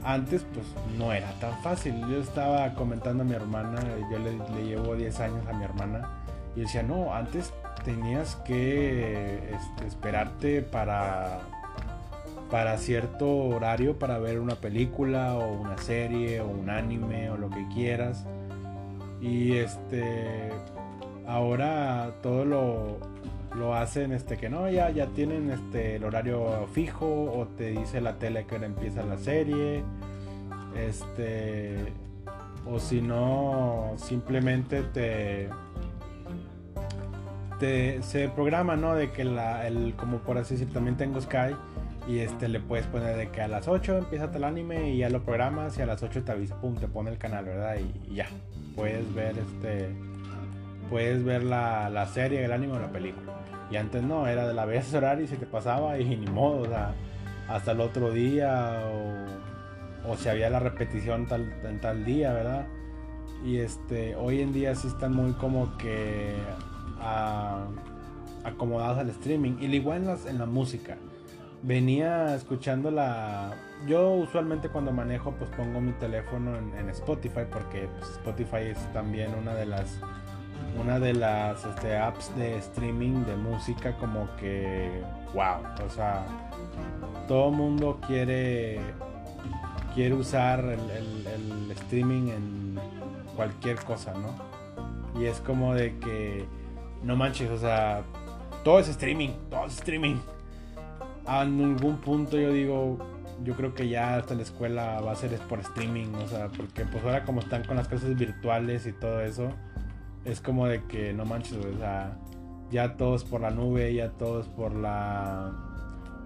antes 0.04 0.47
pues 0.54 0.66
no 0.97 1.12
era 1.12 1.32
tan 1.40 1.56
fácil. 1.62 1.94
Yo 2.08 2.18
estaba 2.18 2.75
comentando 2.75 3.23
a 3.23 3.26
mi 3.26 3.35
hermana, 3.35 3.80
yo 4.11 4.18
le, 4.18 4.64
llevo 4.64 4.94
10 4.94 5.20
años 5.20 5.47
a 5.47 5.52
mi 5.52 5.64
hermana, 5.64 6.08
y 6.56 6.61
decía, 6.61 6.82
no, 6.82 7.14
antes 7.14 7.52
tenías 7.85 8.37
que 8.37 9.54
este, 9.54 9.87
esperarte 9.87 10.62
para, 10.62 11.40
para 12.50 12.76
cierto 12.78 13.28
horario 13.28 13.99
para 13.99 14.18
ver 14.18 14.40
una 14.40 14.56
película 14.56 15.37
o 15.37 15.52
una 15.52 15.78
serie 15.78 16.40
o 16.40 16.49
un 16.49 16.70
anime 16.70 17.30
o 17.30 17.37
lo 17.37 17.50
que 17.50 17.66
quieras. 17.68 18.25
Y 19.20 19.56
este 19.56 20.50
ahora 21.26 22.14
todo 22.22 22.44
lo, 22.44 22.98
lo 23.56 23.75
hacen 23.75 24.12
este 24.12 24.37
que 24.37 24.48
no, 24.48 24.70
ya, 24.70 24.90
ya 24.90 25.06
tienen 25.08 25.50
este 25.50 25.96
el 25.96 26.04
horario 26.04 26.66
fijo 26.72 27.06
o 27.06 27.46
te 27.46 27.70
dice 27.70 28.00
la 28.00 28.18
tele 28.18 28.46
que 28.46 28.54
ahora 28.54 28.66
empieza 28.66 29.02
la 29.04 29.18
serie. 29.18 29.82
Este 30.76 31.76
o 32.66 32.78
si 32.78 33.00
no 33.00 33.94
simplemente 33.96 34.82
te 34.82 35.48
te 37.58 38.02
se 38.02 38.28
programa, 38.28 38.76
¿no? 38.76 38.94
De 38.94 39.10
que 39.10 39.25
la 39.25 39.66
el 39.66 39.94
como 39.96 40.18
por 40.18 40.38
así 40.38 40.54
decir, 40.54 40.72
también 40.72 40.96
tengo 40.96 41.20
Sky 41.20 41.56
y 42.08 42.20
este 42.20 42.48
le 42.48 42.60
puedes 42.60 42.87
poner 42.87 43.16
de 43.16 43.30
que 43.30 43.42
a 43.42 43.48
las 43.48 43.68
8 43.68 43.98
empieza 43.98 44.30
el 44.32 44.44
anime 44.44 44.92
y 44.92 44.98
ya 44.98 45.10
lo 45.10 45.22
programas 45.22 45.76
y 45.78 45.82
a 45.82 45.87
las 45.87 46.02
8 46.02 46.25
te 46.25 46.32
avisa, 46.32 46.58
pum, 46.60 46.75
te 46.76 46.88
pone 46.88 47.10
el 47.10 47.18
canal, 47.18 47.44
¿verdad? 47.44 47.76
Y, 47.78 48.12
y 48.12 48.14
ya. 48.16 48.28
Puedes 48.78 49.12
ver 49.12 49.37
este 49.37 49.88
puedes 50.88 51.25
ver 51.25 51.42
la, 51.42 51.90
la, 51.90 52.06
serie, 52.06 52.44
el 52.44 52.52
anime 52.52 52.75
o 52.75 52.78
la 52.78 52.92
película. 52.92 53.40
Y 53.73 53.76
antes 53.76 54.04
no, 54.04 54.28
era 54.28 54.47
de 54.47 54.54
la 54.54 54.66
vez 54.66 54.94
horario 54.94 55.25
y 55.25 55.26
se 55.26 55.37
te 55.37 55.47
pasaba 55.47 55.99
y 55.99 56.16
ni 56.16 56.26
modo, 56.26 56.64
hasta 57.49 57.73
el 57.73 57.80
otro 57.80 58.12
día 58.12 58.80
o, 58.87 60.12
o 60.12 60.16
si 60.16 60.28
había 60.28 60.49
la 60.49 60.61
repetición 60.61 61.26
tal, 61.26 61.52
en 61.64 61.80
tal 61.80 62.04
día, 62.04 62.32
¿verdad? 62.32 62.68
Y 63.44 63.58
este, 63.58 64.14
hoy 64.14 64.42
en 64.42 64.52
día 64.52 64.76
sí 64.76 64.87
están 64.87 65.12
muy 65.12 65.32
como 65.32 65.76
que 65.76 66.37
acomodados 68.44 68.99
al 68.99 69.11
streaming. 69.11 69.56
Y 69.61 69.66
igual 69.75 70.04
en, 70.04 70.28
en 70.28 70.38
la 70.38 70.47
música. 70.47 70.99
Venía 71.62 72.34
escuchando 72.34 72.90
la... 72.90 73.54
Yo 73.86 74.12
usualmente 74.12 74.68
cuando 74.68 74.92
manejo 74.92 75.32
pues 75.32 75.50
pongo 75.50 75.80
mi 75.80 75.92
teléfono 75.92 76.56
en, 76.56 76.88
Spotify 76.90 77.42
porque 77.50 77.88
pues, 77.98 78.10
Spotify 78.12 78.70
es 78.70 78.92
también 78.92 79.34
una 79.34 79.54
de 79.54 79.66
las 79.66 80.00
una 80.80 80.98
de 80.98 81.14
las 81.14 81.64
este, 81.64 81.96
apps 81.96 82.34
de 82.36 82.58
streaming 82.58 83.24
de 83.24 83.36
música 83.36 83.96
como 83.96 84.28
que 84.36 85.02
wow. 85.34 85.84
O 85.84 85.90
sea 85.90 86.24
todo 87.28 87.50
mundo 87.50 88.00
quiere 88.06 88.80
quiere 89.94 90.14
usar 90.14 90.60
el, 90.64 91.70
streaming 91.72 92.28
en 92.28 92.80
cualquier 93.36 93.76
cosa 93.84 94.14
no 94.14 95.20
y 95.20 95.26
es 95.26 95.40
como 95.40 95.74
de 95.74 95.98
que 95.98 96.44
no 97.02 97.16
manches 97.16 97.50
o 97.50 97.58
sea 97.58 98.02
todo 98.64 98.78
es 98.80 98.88
streaming 98.88 99.30
todo 99.50 99.66
es 99.66 99.74
streaming 99.74 100.16
a 101.28 101.44
ningún 101.44 101.99
punto 101.99 102.38
yo 102.38 102.52
digo 102.52 102.99
yo 103.44 103.54
creo 103.54 103.75
que 103.75 103.88
ya 103.88 104.16
hasta 104.16 104.35
la 104.35 104.42
escuela 104.42 105.00
va 105.00 105.12
a 105.12 105.14
ser 105.14 105.30
por 105.49 105.61
streaming 105.61 106.08
o 106.14 106.26
sea 106.26 106.49
porque 106.49 106.85
pues 106.85 107.04
ahora 107.04 107.25
como 107.25 107.40
están 107.40 107.64
con 107.64 107.76
las 107.76 107.87
clases 107.87 108.16
virtuales 108.16 108.87
y 108.87 108.92
todo 108.92 109.20
eso 109.20 109.52
es 110.25 110.40
como 110.40 110.66
de 110.66 110.85
que 110.85 111.12
no 111.12 111.25
manches, 111.25 111.56
o 111.56 111.78
sea, 111.78 112.16
ya 112.70 112.97
todos 112.97 113.25
por 113.25 113.40
la 113.40 113.50
nube, 113.50 113.94
ya 113.94 114.11
todos 114.11 114.47
por 114.49 114.75
la. 114.75 115.52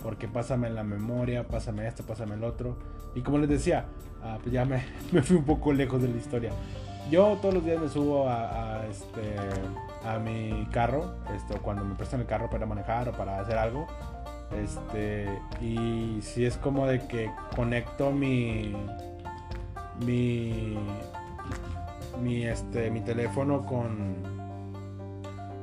Porque 0.02 0.26
pásame 0.26 0.70
la 0.70 0.82
memoria, 0.82 1.46
pásame 1.46 1.86
esto, 1.86 2.04
pásame 2.04 2.34
el 2.34 2.44
otro. 2.44 2.76
Y 3.14 3.20
como 3.20 3.38
les 3.38 3.48
decía, 3.48 3.86
ah, 4.22 4.38
pues 4.42 4.52
ya 4.52 4.64
me, 4.64 4.80
fui 5.22 5.36
un 5.36 5.44
poco 5.44 5.72
lejos 5.72 6.02
de 6.02 6.08
la 6.08 6.16
historia. 6.16 6.50
Yo 7.10 7.38
todos 7.40 7.54
los 7.54 7.64
días 7.64 7.80
me 7.80 7.88
subo 7.88 8.28
a, 8.28 8.84
este, 8.88 9.36
a 10.04 10.18
mi 10.18 10.66
carro, 10.72 11.14
esto, 11.34 11.60
cuando 11.60 11.84
me 11.84 11.94
prestan 11.94 12.20
el 12.20 12.26
carro 12.26 12.48
para 12.48 12.64
manejar 12.64 13.08
o 13.08 13.12
para 13.12 13.38
hacer 13.40 13.58
algo. 13.58 13.86
Este, 14.60 15.40
y 15.60 16.18
si 16.20 16.44
es 16.44 16.56
como 16.56 16.86
de 16.86 17.06
que 17.06 17.30
conecto 17.56 18.10
mi, 18.10 18.74
mi, 20.04 20.76
mi, 22.22 22.42
este, 22.44 22.90
mi 22.90 23.00
teléfono 23.00 23.64
con, 23.64 24.16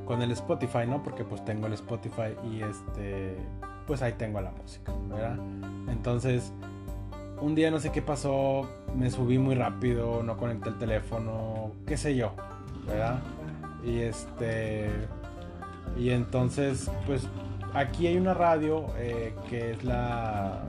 con 0.06 0.22
el 0.22 0.32
Spotify, 0.32 0.88
¿no? 0.88 1.04
Porque 1.04 1.24
pues 1.24 1.44
tengo 1.46 1.68
el 1.68 1.74
Spotify 1.74 2.36
y 2.52 2.62
este, 2.62 3.38
pues 3.86 4.02
ahí 4.02 4.14
tengo 4.14 4.42
la 4.42 4.52
música, 4.52 4.94
¿verdad? 5.08 5.38
Entonces, 5.88 6.52
un 7.42 7.56
día 7.56 7.72
no 7.72 7.80
sé 7.80 7.92
qué 7.92 8.02
pasó, 8.02 8.68
me 8.96 9.10
subí 9.12 9.38
muy 9.38 9.56
rápido, 9.56 10.24
no 10.24 10.36
conecté 10.38 10.70
el 10.70 10.78
teléfono, 10.78 11.72
qué 11.86 11.96
sé 11.96 12.16
yo, 12.16 12.34
¿verdad? 12.86 13.20
Y 13.84 14.00
este, 14.00 14.90
y 15.98 16.10
entonces, 16.10 16.92
pues 17.06 17.28
aquí 17.74 18.08
hay 18.08 18.18
una 18.18 18.34
radio 18.34 18.88
eh, 18.98 19.34
que 19.50 19.72
es 19.72 19.84
la, 19.84 20.62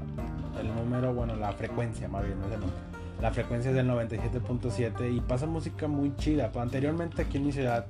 el 0.60 0.74
número, 0.74 1.14
bueno, 1.14 1.34
la 1.36 1.52
frecuencia 1.52 2.08
más 2.08 2.24
bien, 2.24 2.38
no 2.40 2.46
es 2.46 2.52
el 2.52 2.60
número 2.60 2.90
la 3.20 3.30
frecuencia 3.32 3.70
es 3.70 3.76
del 3.76 3.88
97.7 3.88 5.14
y 5.14 5.20
pasa 5.20 5.46
música 5.46 5.88
muy 5.88 6.16
chida. 6.16 6.48
Pero 6.48 6.62
anteriormente 6.62 7.22
aquí 7.22 7.36
en 7.36 7.46
mi 7.46 7.52
ciudad, 7.52 7.86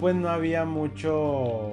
pues 0.00 0.14
no 0.14 0.28
había 0.30 0.64
mucho, 0.64 1.72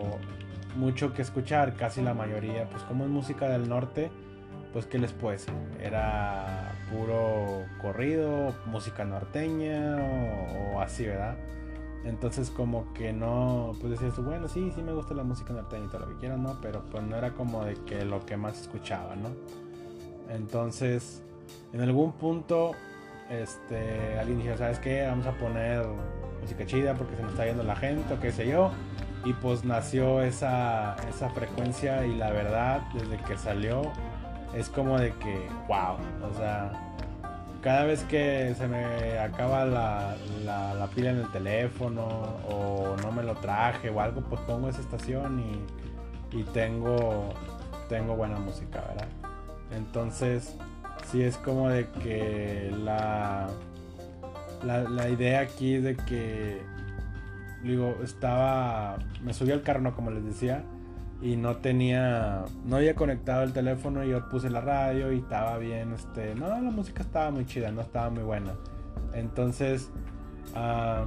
mucho 0.75 1.13
que 1.13 1.21
escuchar, 1.21 1.75
casi 1.75 2.01
la 2.01 2.13
mayoría. 2.13 2.69
Pues 2.69 2.83
como 2.83 3.05
es 3.05 3.09
música 3.09 3.47
del 3.47 3.69
norte, 3.69 4.11
pues 4.73 4.85
qué 4.85 4.99
les 4.99 5.13
puedo 5.13 5.31
decir. 5.31 5.53
Era 5.81 6.73
puro 6.91 7.63
corrido, 7.81 8.53
música 8.65 9.05
norteña 9.05 9.97
o, 10.73 10.81
así, 10.81 11.05
¿verdad? 11.05 11.35
Entonces 12.05 12.49
como 12.49 12.91
que 12.93 13.11
no, 13.11 13.73
pues 13.81 13.91
decías, 13.91 14.23
bueno, 14.23 14.47
sí, 14.47 14.71
sí 14.73 14.81
me 14.81 14.93
gusta 14.93 15.13
la 15.13 15.23
música 15.23 15.53
norteña 15.53 15.85
y 15.85 15.87
todo 15.89 15.99
lo 16.01 16.07
que 16.09 16.15
quieras, 16.15 16.39
¿no? 16.39 16.59
Pero 16.61 16.81
pues 16.91 17.03
no 17.03 17.15
era 17.15 17.33
como 17.33 17.65
de 17.65 17.75
que 17.75 18.05
lo 18.05 18.25
que 18.25 18.37
más 18.37 18.61
escuchaba, 18.61 19.15
¿no? 19.15 19.29
Entonces, 20.29 21.21
en 21.73 21.81
algún 21.81 22.13
punto 22.13 22.71
este, 23.29 24.17
alguien 24.17 24.41
dijo, 24.41 24.57
¿sabes 24.57 24.79
qué? 24.79 25.05
Vamos 25.05 25.27
a 25.27 25.33
poner 25.33 25.85
música 26.41 26.65
chida 26.65 26.95
porque 26.95 27.15
se 27.15 27.21
nos 27.21 27.31
está 27.31 27.45
yendo 27.45 27.63
la 27.63 27.75
gente 27.75 28.13
o 28.13 28.19
qué 28.19 28.31
sé 28.31 28.47
yo. 28.47 28.71
Y 29.25 29.33
pues 29.33 29.65
nació 29.65 30.21
esa, 30.21 30.95
esa 31.09 31.29
frecuencia 31.29 32.05
y 32.05 32.15
la 32.15 32.31
verdad, 32.31 32.81
desde 32.93 33.17
que 33.17 33.37
salió, 33.37 33.81
es 34.55 34.69
como 34.69 34.97
de 34.97 35.11
que, 35.15 35.47
wow, 35.67 35.97
o 36.27 36.33
sea, 36.37 36.71
cada 37.61 37.83
vez 37.85 38.03
que 38.03 38.53
se 38.57 38.67
me 38.67 39.19
acaba 39.19 39.65
la, 39.65 40.15
la, 40.43 40.87
pila 40.93 41.11
en 41.11 41.17
el 41.17 41.31
teléfono 41.31 42.07
o 42.47 42.95
no 43.01 43.11
me 43.11 43.23
lo 43.23 43.35
traje 43.35 43.89
o 43.89 44.01
algo, 44.01 44.21
pues 44.21 44.41
pongo 44.41 44.69
esa 44.69 44.81
estación 44.81 45.39
y, 45.39 46.39
y 46.39 46.43
tengo, 46.43 47.33
tengo 47.87 48.15
buena 48.15 48.39
música, 48.39 48.81
¿verdad? 48.87 49.07
Entonces, 49.75 50.55
sí 51.11 51.21
es 51.21 51.37
como 51.37 51.69
de 51.69 51.87
que 52.03 52.71
la, 52.83 53.47
la, 54.63 55.09
idea 55.09 55.41
aquí 55.41 55.75
es 55.75 55.83
de 55.83 55.95
que, 55.95 56.61
digo, 57.63 57.95
estaba, 58.03 58.97
me 59.23 59.33
subí 59.33 59.51
al 59.51 59.63
carro. 59.63 59.95
Como 59.95 60.11
les 60.11 60.25
decía, 60.25 60.63
y 61.21 61.35
no 61.35 61.57
tenía, 61.57 62.45
no 62.65 62.77
había 62.77 62.95
conectado 62.95 63.43
el 63.43 63.51
teléfono 63.51 64.03
y 64.05 64.09
yo 64.09 64.29
puse 64.29 64.49
la 64.49 64.61
radio 64.61 65.11
y 65.11 65.19
estaba 65.19 65.57
bien, 65.57 65.93
este, 65.93 66.33
no, 66.35 66.47
la 66.47 66.71
música 66.71 67.03
estaba 67.03 67.29
muy 67.31 67.45
chida, 67.45 67.71
no 67.71 67.81
estaba 67.81 68.09
muy 68.09 68.23
buena. 68.23 68.53
Entonces, 69.13 69.89
ah, 70.55 71.05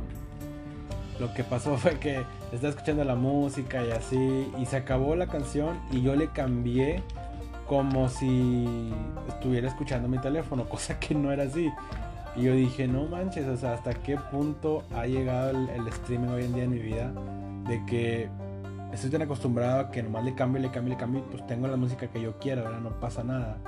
lo 1.18 1.32
que 1.32 1.44
pasó 1.44 1.76
fue 1.78 1.98
que 1.98 2.24
estaba 2.52 2.70
escuchando 2.70 3.04
la 3.04 3.14
música 3.14 3.84
y 3.84 3.90
así, 3.90 4.48
y 4.58 4.66
se 4.66 4.76
acabó 4.76 5.16
la 5.16 5.26
canción 5.26 5.80
y 5.90 6.02
yo 6.02 6.14
le 6.14 6.28
cambié 6.28 7.02
como 7.66 8.08
si 8.10 8.92
estuviera 9.28 9.68
escuchando 9.68 10.08
mi 10.08 10.18
teléfono, 10.18 10.64
cosa 10.68 10.98
que 10.98 11.14
no 11.14 11.32
era 11.32 11.44
así. 11.44 11.70
Y 12.36 12.42
yo 12.42 12.54
dije, 12.54 12.88
no 12.88 13.04
manches, 13.06 13.46
o 13.46 13.56
sea, 13.56 13.74
hasta 13.74 13.92
qué 13.92 14.16
punto 14.16 14.84
ha 14.94 15.06
llegado 15.06 15.50
el, 15.50 15.86
streaming 15.88 16.28
hoy 16.28 16.44
en 16.44 16.54
día 16.54 16.64
en 16.64 16.70
mi 16.70 16.78
vida, 16.78 17.12
de 17.68 17.84
que 17.84 18.30
estoy 18.92 19.10
tan 19.10 19.22
acostumbrado 19.22 19.80
a 19.80 19.90
que 19.90 20.02
nomás 20.02 20.24
le 20.24 20.34
cambio, 20.34 20.60
le 20.60 20.70
cambio, 20.70 20.94
le 20.94 21.00
cambio, 21.00 21.24
pues 21.30 21.46
tengo 21.46 21.66
la 21.66 21.76
música 21.76 22.08
que 22.08 22.20
yo 22.20 22.38
quiero, 22.38 22.64
¿verdad? 22.64 22.80
No 22.80 23.00
pasa 23.00 23.24
nada. 23.24 23.58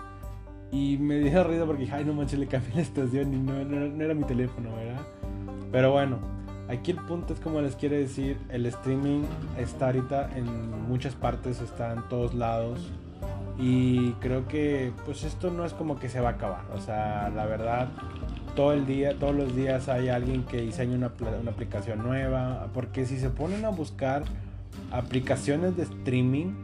Y 0.71 0.99
me 0.99 1.19
dio 1.19 1.45
ruido 1.45 1.67
porque, 1.67 1.89
ay, 1.91 2.05
no 2.05 2.13
manches, 2.15 2.39
le 2.39 2.47
cambié 2.47 2.75
la 2.77 2.83
estación 2.83 3.33
y 3.33 3.39
no, 3.39 3.65
no, 3.65 4.05
era 4.05 4.15
mi 4.15 4.25
teléfono, 4.25 4.75
¿verdad? 4.75 5.03
Pero 5.73 5.93
bueno, 5.93 6.19
aquí 6.69 6.91
el 6.91 6.99
punto 6.99 7.33
es 7.33 7.41
como 7.41 7.61
les 7.61 7.77
quiero 7.77 7.97
decir, 7.97 8.39
el 8.51 8.67
streaming 8.67 9.23
está 9.59 9.87
ahorita 9.87 10.37
en 10.37 10.89
muchas 10.89 11.15
partes, 11.15 11.61
está 11.61 11.93
en 11.93 12.03
todos 12.09 12.35
lados. 12.35 12.93
Y 13.57 14.13
creo 14.15 14.49
que 14.49 14.93
pues 15.05 15.23
esto 15.23 15.51
no 15.51 15.65
es 15.65 15.73
como 15.73 15.99
que 15.99 16.09
se 16.09 16.21
va 16.21 16.31
a 16.31 16.33
acabar. 16.33 16.65
O 16.75 16.81
sea, 16.81 17.31
la 17.31 17.47
verdad, 17.47 17.89
todo 18.57 18.73
el 18.73 18.85
día, 18.85 19.17
todos 19.17 19.35
los 19.35 19.55
días 19.55 19.89
hay 19.89 20.09
alguien 20.09 20.43
que 20.43 20.61
diseña 20.61 20.97
una, 20.97 21.13
una 21.41 21.53
aplicación 21.53 22.03
nueva. 22.03 22.67
Porque 22.75 23.07
si 23.07 23.17
se 23.19 23.31
ponen 23.31 23.65
a 23.65 23.69
buscar 23.69 24.25
aplicaciones 24.95 25.77
de 25.77 25.85
streaming 25.85 26.55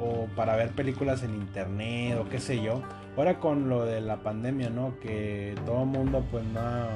o 0.00 0.26
para 0.36 0.56
ver 0.56 0.70
películas 0.70 1.22
en 1.22 1.34
internet 1.34 2.18
o 2.20 2.28
qué 2.28 2.38
sé 2.38 2.62
yo. 2.62 2.82
Ahora 3.16 3.40
con 3.40 3.68
lo 3.68 3.84
de 3.84 4.00
la 4.00 4.22
pandemia, 4.22 4.70
¿no? 4.70 4.98
Que 5.00 5.54
todo 5.66 5.82
el 5.82 5.88
mundo 5.88 6.24
pues 6.30 6.44
no, 6.44 6.86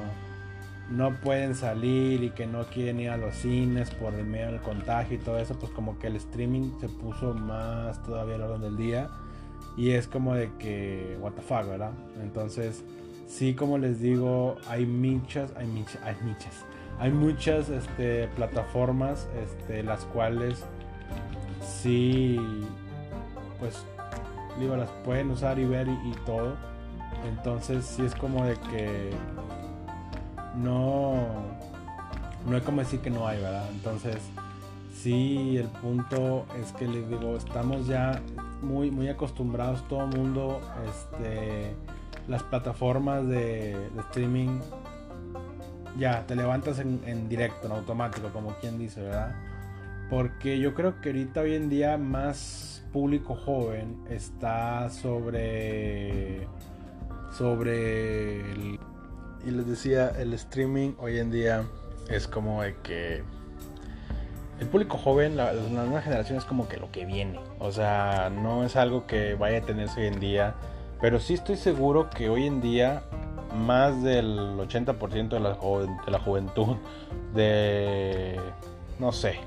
no 0.89 1.13
pueden 1.21 1.55
salir 1.55 2.23
y 2.23 2.29
que 2.29 2.45
no 2.45 2.63
quieren 2.65 2.99
ir 2.99 3.09
a 3.09 3.17
los 3.17 3.35
cines 3.35 3.91
por 3.91 4.13
el 4.13 4.25
medio 4.25 4.47
del 4.47 4.61
contagio 4.61 5.17
y 5.17 5.19
todo 5.19 5.37
eso, 5.37 5.57
pues 5.59 5.71
como 5.71 5.99
que 5.99 6.07
el 6.07 6.15
streaming 6.15 6.71
se 6.79 6.87
puso 6.87 7.33
más 7.33 8.01
todavía 8.03 8.35
a 8.35 8.37
lo 8.37 8.49
largo 8.49 8.63
del 8.63 8.77
día. 8.77 9.09
Y 9.75 9.91
es 9.91 10.07
como 10.07 10.35
de 10.35 10.51
que, 10.59 11.17
what 11.19 11.31
the 11.33 11.41
fuck, 11.41 11.67
¿verdad? 11.67 11.91
Entonces, 12.21 12.83
sí, 13.27 13.53
como 13.55 13.77
les 13.77 13.99
digo, 13.99 14.55
hay 14.67 14.85
muchas, 14.85 15.51
hay 15.57 15.65
muchas, 15.65 16.01
hay 16.03 16.15
muchas, 16.21 16.65
hay 16.99 17.11
muchas 17.11 17.69
este, 17.69 18.27
plataformas, 18.35 19.27
este, 19.43 19.81
las 19.81 20.05
cuales 20.05 20.63
sí, 21.61 22.39
pues, 23.59 23.85
digo, 24.59 24.75
las 24.75 24.89
pueden 25.03 25.31
usar 25.31 25.59
y 25.59 25.65
ver 25.65 25.87
y, 25.87 26.11
todo. 26.25 26.55
Entonces, 27.27 27.85
sí 27.85 28.03
es 28.03 28.15
como 28.15 28.45
de 28.45 28.55
que 28.55 29.11
no, 30.55 31.15
no 32.47 32.57
es 32.57 32.63
como 32.63 32.79
decir 32.79 32.99
que 32.99 33.09
no 33.09 33.27
hay, 33.27 33.39
¿verdad? 33.39 33.69
Entonces, 33.71 34.17
sí, 34.93 35.57
el 35.57 35.67
punto 35.67 36.45
es 36.59 36.71
que 36.73 36.87
les 36.87 37.07
digo, 37.09 37.35
estamos 37.37 37.87
ya 37.87 38.21
muy, 38.61 38.91
muy 38.91 39.09
acostumbrados 39.09 39.87
todo 39.87 40.05
el 40.05 40.17
mundo, 40.17 40.61
este, 40.89 41.75
las 42.27 42.43
plataformas 42.43 43.27
de, 43.27 43.89
streaming, 44.09 44.59
ya, 45.97 46.25
te 46.25 46.35
levantas 46.35 46.79
en, 46.79 47.29
directo, 47.29 47.67
en 47.67 47.73
automático, 47.73 48.29
como 48.29 48.51
quien 48.55 48.77
dice, 48.79 49.01
¿verdad? 49.01 49.35
Porque 50.13 50.59
yo 50.59 50.75
creo 50.75 51.01
que 51.01 51.09
ahorita 51.09 51.41
hoy 51.41 51.55
en 51.55 51.69
día 51.69 51.97
más 51.97 52.83
público 52.93 53.33
joven 53.33 53.97
está 54.11 54.91
sobre 54.91 56.47
sobre 57.35 58.41
y 59.43 59.49
les 59.49 59.65
decía 59.65 60.09
el 60.09 60.35
streaming 60.35 60.91
hoy 60.99 61.17
en 61.17 61.31
día 61.31 61.63
es 62.11 62.27
como 62.27 62.61
de 62.61 62.75
que 62.83 63.23
el 64.59 64.67
público 64.67 64.99
joven, 64.99 65.35
la, 65.35 65.51
nueva 65.53 66.03
generación 66.03 66.37
es 66.37 66.45
como 66.45 66.67
que 66.67 66.77
lo 66.77 66.91
que 66.91 67.05
viene. 67.05 67.39
O 67.57 67.71
sea, 67.71 68.29
no 68.29 68.63
es 68.63 68.75
algo 68.75 69.07
que 69.07 69.33
vaya 69.33 69.57
a 69.57 69.61
tenerse 69.61 70.01
hoy 70.01 70.07
en 70.07 70.19
día. 70.19 70.53
Pero 71.01 71.19
sí 71.19 71.33
estoy 71.33 71.57
seguro 71.57 72.11
que 72.11 72.29
hoy 72.29 72.45
en 72.45 72.61
día 72.61 73.01
más 73.65 74.03
del 74.03 74.37
80% 74.59 75.29
de 75.29 75.39
la, 75.39 75.57
de 76.05 76.11
la 76.11 76.19
juventud 76.19 76.77
de, 77.33 78.39
no 78.99 79.11
sé, 79.11 79.39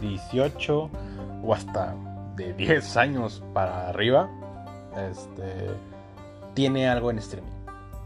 18 0.00 0.90
o 1.42 1.54
hasta 1.54 1.94
de 2.36 2.52
10 2.54 2.96
años 2.96 3.42
para 3.52 3.88
arriba, 3.88 4.28
este, 5.10 5.70
tiene 6.54 6.88
algo 6.88 7.10
en 7.10 7.18
streaming. 7.18 7.50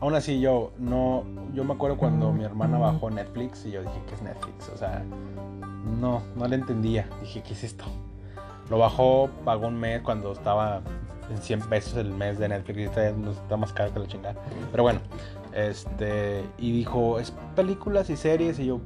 Aún 0.01 0.15
así 0.15 0.41
yo 0.41 0.73
no, 0.79 1.25
yo 1.55 1.65
me 1.65 1.75
acuerdo 1.75 1.97
cuando 1.97 2.33
mi 2.33 2.45
hermana 2.45 2.79
bajó 2.79 3.11
Netflix 3.11 3.67
y 3.67 3.73
yo 3.73 3.83
dije 3.83 4.01
que 4.07 4.15
es 4.15 4.23
Netflix, 4.23 4.69
o 4.69 4.77
sea, 4.77 5.03
no, 6.01 6.23
no 6.37 6.47
le 6.47 6.57
entendía. 6.57 7.09
Dije, 7.21 7.43
¿qué 7.43 7.53
es 7.55 7.65
esto? 7.65 7.85
Lo 8.71 8.79
bajó, 8.79 9.31
pagó 9.45 9.67
un 9.67 9.81
mes 9.81 10.03
cuando 10.03 10.33
estaba 10.33 10.83
en 11.31 11.39
100 11.39 11.61
pesos 11.69 11.97
el 11.97 12.13
mes 12.13 12.39
de 12.39 12.49
Netflix. 12.49 12.79
Está, 12.79 13.09
está 13.09 13.57
más 13.57 13.73
caro 13.73 13.93
que 13.93 14.01
la 14.01 14.07
chingada. 14.07 14.37
Pero 14.71 14.83
bueno, 14.83 15.01
este. 15.55 16.45
Y 16.59 16.73
dijo, 16.73 17.19
es 17.19 17.33
películas 17.57 18.11
y 18.11 18.17
series. 18.17 18.59
Y 18.59 18.67
yo, 18.67 18.81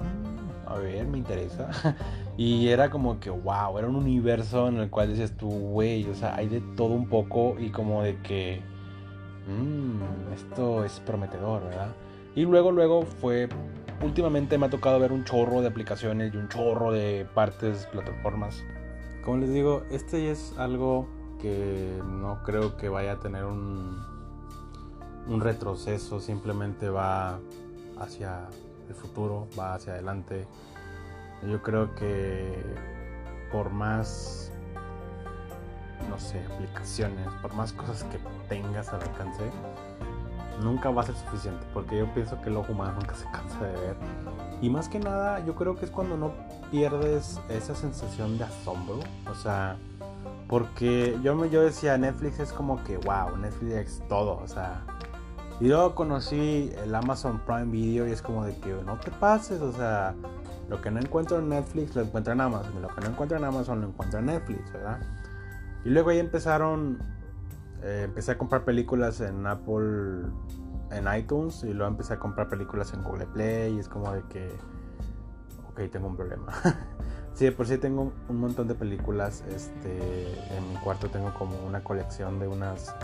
a 0.73 0.79
ver, 0.79 1.07
me 1.07 1.19
interesa. 1.19 1.71
y 2.37 2.69
era 2.69 2.91
como 2.91 3.21
que, 3.21 3.31
wow, 3.31 3.79
era 3.79 3.89
un 3.89 3.97
universo 3.97 4.69
en 4.69 4.79
el 4.79 4.91
cual 4.91 5.09
dices 5.09 5.37
tú, 5.37 5.49
güey, 5.49 6.09
o 6.09 6.15
sea, 6.15 6.35
hay 6.35 6.49
de 6.49 6.61
todo 6.77 6.95
un 6.95 7.09
poco. 7.09 7.57
Y 7.59 7.71
como 7.71 8.03
de 8.03 8.17
que, 8.23 8.61
mmm, 9.47 10.33
esto 10.35 10.85
es 10.85 11.01
prometedor, 11.01 11.65
¿verdad? 11.65 11.95
Y 12.35 12.43
luego, 12.45 12.73
luego 12.73 13.03
fue 13.03 13.49
últimamente 14.03 14.59
me 14.59 14.67
ha 14.67 14.71
tocado 14.71 14.99
ver 14.99 15.13
un 15.13 15.25
chorro 15.25 15.61
de 15.61 15.69
aplicaciones 15.69 16.35
y 16.35 16.37
un 16.37 16.49
chorro 16.49 16.93
de 16.93 17.27
partes, 17.35 17.87
plataformas. 17.87 18.63
Como 19.25 19.39
les 19.39 19.53
digo, 19.53 19.85
este 19.91 20.31
es 20.31 20.55
algo 20.59 21.09
que 21.41 22.01
no 22.05 22.43
creo 22.45 22.77
que 22.77 22.89
vaya 22.89 23.13
a 23.13 23.21
tener 23.21 23.45
un, 23.45 24.01
un 25.27 25.41
retroceso, 25.41 26.21
simplemente 26.21 26.89
va 26.89 27.39
hacia 27.99 28.49
el 28.88 28.95
futuro, 28.95 29.49
va 29.59 29.75
hacia 29.75 29.95
adelante. 29.95 30.47
Yo 31.42 31.62
creo 31.62 31.95
que 31.95 32.62
por 33.53 33.71
más, 33.71 34.51
no 36.09 36.18
sé, 36.18 36.42
aplicaciones, 36.55 37.29
por 37.42 37.55
más 37.55 37.73
cosas 37.73 38.05
que 38.05 38.18
tengas 38.49 38.88
al 38.88 39.03
alcance, 39.03 39.45
nunca 40.62 40.90
va 40.90 41.03
a 41.03 41.07
ser 41.07 41.16
suficiente, 41.16 41.64
porque 41.75 41.99
yo 41.99 42.12
pienso 42.14 42.40
que 42.40 42.49
el 42.49 42.57
ojo 42.57 42.73
humano 42.73 42.92
nunca 42.95 43.14
se 43.14 43.25
cansa 43.27 43.64
de 43.64 43.73
ver. 43.73 43.97
Y 44.61 44.71
más 44.71 44.88
que 44.88 44.99
nada, 44.99 45.45
yo 45.45 45.55
creo 45.55 45.77
que 45.77 45.85
es 45.85 45.90
cuando 45.90 46.16
no 46.16 46.33
pierdes 46.71 47.40
esa 47.49 47.75
sensación 47.75 48.38
de 48.38 48.45
asombro, 48.45 49.01
o 49.31 49.35
sea, 49.35 49.77
porque 50.49 51.18
yo, 51.23 51.35
me, 51.35 51.51
yo 51.51 51.62
decía, 51.62 51.99
Netflix 51.99 52.38
es 52.38 52.53
como 52.53 52.83
que, 52.85 52.97
wow, 52.99 53.37
Netflix 53.37 54.03
todo, 54.09 54.38
o 54.42 54.47
sea, 54.47 54.83
y 55.62 55.68
luego 55.68 55.94
conocí 55.94 56.72
el 56.83 56.92
Amazon 56.92 57.40
Prime 57.46 57.70
Video 57.70 58.09
y 58.09 58.11
es 58.11 58.20
como 58.20 58.44
de 58.44 58.59
que 58.59 58.75
no 58.85 58.98
te 58.98 59.12
pases, 59.12 59.61
o 59.61 59.72
sea, 59.72 60.12
lo 60.68 60.83
que 60.83 60.90
no 60.90 60.98
encuentro 60.98 61.38
en 61.38 61.51
Netflix 61.51 61.94
lo 61.94 62.03
encuentro 62.03 62.33
en 62.33 62.40
Amazon, 62.40 62.72
y 62.77 62.81
lo 62.83 62.88
que 62.88 63.01
no 63.01 63.07
encuentro 63.07 63.38
en 63.38 63.44
Amazon 63.44 63.81
lo 63.81 63.87
encuentro 63.87 64.18
en 64.18 64.27
Netflix, 64.27 64.72
¿verdad? 64.72 64.98
Y 65.85 65.90
luego 65.90 66.11
ahí 66.11 66.18
empezaron 66.18 66.98
eh, 67.85 68.03
empecé 68.05 68.33
a 68.33 68.38
comprar 68.38 68.64
películas 68.64 69.20
en 69.20 69.46
Apple, 69.46 70.22
en 70.90 71.14
iTunes, 71.16 71.62
y 71.62 71.72
luego 71.72 71.92
empecé 71.92 72.14
a 72.14 72.18
comprar 72.18 72.48
películas 72.48 72.92
en 72.92 73.05
Google 73.05 73.27
Play, 73.27 73.77
y 73.77 73.79
es 73.79 73.88
como 73.88 74.12
de 74.12 74.22
que, 74.22 74.51
ok, 75.70 75.90
tengo 75.92 76.09
un 76.09 76.16
problema. 76.16 76.53
sí, 77.35 77.53
por 77.53 77.68
sí 77.68 77.79
tengo 77.79 78.12
un 78.29 78.37
montón 78.37 78.66
de 78.66 78.75
películas, 78.75 79.44
este, 79.48 80.33
en 80.57 80.68
mi 80.70 80.77
cuarto 80.77 81.09
tengo 81.09 81.33
como 81.35 81.57
una 81.64 81.85
colección 81.85 82.40
de 82.40 82.48
unas, 82.48 82.94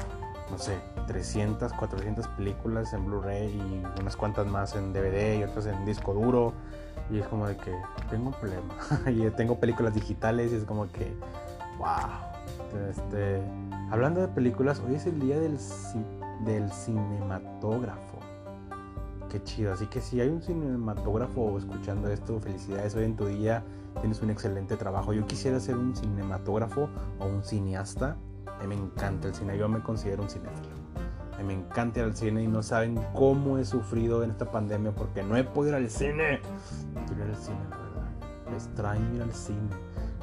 no 0.51 0.59
sé, 0.59 0.79
300, 1.07 1.73
400 1.73 2.29
películas 2.29 2.93
en 2.93 3.07
Blu-ray 3.07 3.49
y 3.49 4.01
unas 4.01 4.17
cuantas 4.17 4.47
más 4.47 4.75
en 4.75 4.93
DVD 4.93 5.41
y 5.41 5.45
otras 5.45 5.67
en 5.67 5.85
disco 5.85 6.15
duro. 6.15 6.53
Y 7.11 7.21
es 7.21 7.27
como 7.27 7.47
de 7.47 7.57
que 7.57 7.75
tengo 8.11 8.29
un 8.29 8.35
problema. 8.35 8.75
y 9.11 9.29
tengo 9.31 9.59
películas 9.59 9.95
digitales 9.95 10.53
y 10.53 10.57
es 10.57 10.65
como 10.65 10.91
que, 10.91 11.15
wow. 11.79 12.89
Este, 12.91 13.43
Hablando 13.91 14.21
de 14.21 14.29
películas, 14.29 14.83
hoy 14.87 14.97
es 14.97 15.07
el 15.07 15.19
día 15.19 15.41
del, 15.41 15.57
del 16.45 16.71
cinematógrafo. 16.71 18.19
Qué 19.31 19.43
chido. 19.43 19.73
Así 19.73 19.87
que 19.87 20.03
si 20.03 20.21
hay 20.21 20.29
un 20.29 20.43
cinematógrafo 20.43 21.57
escuchando 21.57 22.11
esto, 22.11 22.39
felicidades. 22.39 22.95
Hoy 22.95 23.05
en 23.05 23.17
tu 23.17 23.25
día 23.25 23.65
tienes 24.01 24.21
un 24.21 24.29
excelente 24.29 24.77
trabajo. 24.77 25.15
Yo 25.15 25.27
quisiera 25.27 25.59
ser 25.59 25.77
un 25.79 25.97
cinematógrafo 25.97 26.91
o 27.19 27.27
un 27.27 27.43
cineasta. 27.45 28.19
A 28.59 28.63
mí 28.63 28.67
me 28.69 28.75
encanta 28.75 29.29
el 29.29 29.35
cine. 29.35 29.57
Yo 29.57 29.69
me 29.69 29.81
considero 29.81 30.23
un 30.23 30.31
cinéfilo. 30.31 30.77
A 31.35 31.39
mí 31.39 31.45
me 31.45 31.55
encanta 31.55 32.01
ir 32.01 32.07
al 32.07 32.17
cine 32.17 32.43
y 32.43 32.49
no 32.49 32.63
saben 32.63 33.01
cómo 33.15 33.59
he 33.59 33.65
sufrido 33.65 34.25
en 34.25 34.31
esta 34.31 34.51
pandemia 34.51 34.93
porque 34.93 35.23
no 35.23 35.37
he 35.37 35.45
podido 35.45 35.79
ir 35.79 35.85
al 35.85 35.91
cine. 35.91 36.41
Quiero 37.07 37.25
ir 37.25 37.31
al 37.31 37.37
cine, 37.37 37.61
la 37.71 37.77
verdad. 37.77 38.55
Extraño 38.55 39.15
ir 39.15 39.23
al 39.23 39.33
cine 39.33 39.69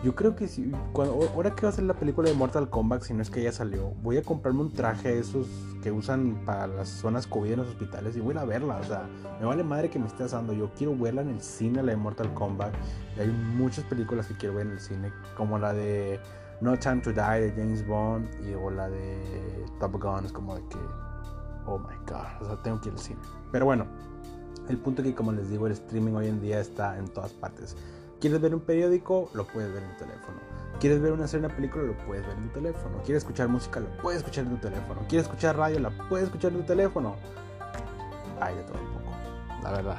yo 0.06 0.14
creo 0.14 0.36
que 0.36 0.48
si, 0.48 0.72
cuando, 0.94 1.28
ahora 1.34 1.56
que 1.56 1.64
va 1.64 1.70
a 1.70 1.72
ser 1.72 1.86
la 1.86 1.96
película 1.96 2.30
de 2.30 2.36
Mortal 2.36 2.70
Kombat, 2.70 3.02
si 3.02 3.14
no 3.16 3.24
es 3.24 3.32
que 3.32 3.42
ya 3.42 3.52
salió, 3.52 3.90
voy 4.04 4.18
a 4.18 4.22
comprarme 4.22 4.62
un 4.62 4.72
traje 4.72 5.18
esos 5.18 5.48
que 5.82 5.92
usan 5.92 6.46
para 6.46 6.68
las 6.68 6.90
zonas 6.90 7.26
COVID 7.26 7.54
en 7.54 7.58
los 7.58 7.70
hospitales 7.70 8.16
y 8.16 8.20
voy 8.20 8.36
a, 8.38 8.42
a 8.42 8.46
verla. 8.46 8.78
O 8.78 8.84
sea, 8.84 9.10
me 9.40 9.48
vale 9.48 9.64
madre 9.64 9.90
que 9.90 9.98
me 9.98 10.06
esté 10.06 10.24
asando. 10.24 10.54
Yo 10.54 10.70
quiero 10.78 10.96
verla 10.96 11.24
en 11.24 11.30
el 11.30 11.42
cine, 11.42 11.82
la 11.82 11.92
de 11.92 11.98
Mortal 11.98 12.32
Kombat. 12.36 12.72
Y 13.18 13.22
hay 13.22 13.30
muchas 13.30 13.84
películas 13.86 14.28
que 14.28 14.36
quiero 14.36 14.54
ver 14.54 14.68
en 14.68 14.74
el 14.74 14.80
cine, 14.80 15.12
como 15.36 15.58
la 15.58 15.74
de 15.74 16.20
No 16.62 16.78
Time 16.78 17.02
to 17.02 17.12
Die 17.12 17.42
de 17.42 17.52
James 17.52 17.86
Bond 17.86 18.30
y 18.46 18.54
o 18.54 18.70
la 18.70 18.90
de 18.90 19.66
Top 19.80 20.02
Gun. 20.02 20.26
Es 20.26 20.32
como 20.32 20.56
de 20.56 20.62
que, 20.68 20.78
oh 21.66 21.78
my 21.78 21.96
god, 22.08 22.42
o 22.42 22.46
sea, 22.46 22.62
tengo 22.64 22.80
que 22.82 22.90
ir 22.90 22.94
al 22.94 23.00
cine. 23.00 23.20
Pero 23.52 23.66
bueno, 23.66 23.86
el 24.70 24.78
punto 24.78 25.02
es 25.02 25.10
que, 25.10 25.16
como 25.16 25.32
les 25.32 25.50
digo, 25.50 25.68
el 25.68 25.74
streaming 25.74 26.14
hoy 26.14 26.28
en 26.28 26.42
día 26.42 26.60
está 26.60 26.98
en 26.98 27.08
todas 27.08 27.34
partes. 27.34 27.76
¿Quieres 28.20 28.40
ver 28.42 28.56
un 28.56 28.62
periódico? 28.62 29.30
Lo 29.34 29.46
puedes 29.46 29.72
ver 29.74 29.84
en 29.84 29.90
el 29.90 29.98
teléfono. 29.98 30.38
¿Quieres 30.80 31.02
ver 31.02 31.12
una 31.12 31.28
serie, 31.28 31.46
una 31.46 31.56
película? 31.56 31.84
Lo 31.84 31.98
puedes 32.06 32.26
ver 32.26 32.38
en 32.38 32.48
tu 32.48 32.54
teléfono. 32.56 32.98
¿Quieres 33.04 33.24
escuchar 33.24 33.48
música? 33.48 33.80
Lo 33.80 33.88
puedes 34.02 34.20
escuchar 34.20 34.46
en 34.46 34.52
tu 34.52 34.58
teléfono. 34.58 35.02
¿Quieres 35.08 35.28
escuchar 35.28 35.58
radio? 35.58 35.80
La 35.80 35.90
puedes 36.10 36.26
escuchar 36.26 36.52
en 36.52 36.60
tu 36.60 36.64
teléfono. 36.64 37.16
Hay 38.42 38.56
de 38.56 38.64
todo 38.64 38.80
un 38.80 39.00
poco, 39.00 39.12
la 39.64 39.72
verdad. 39.72 39.98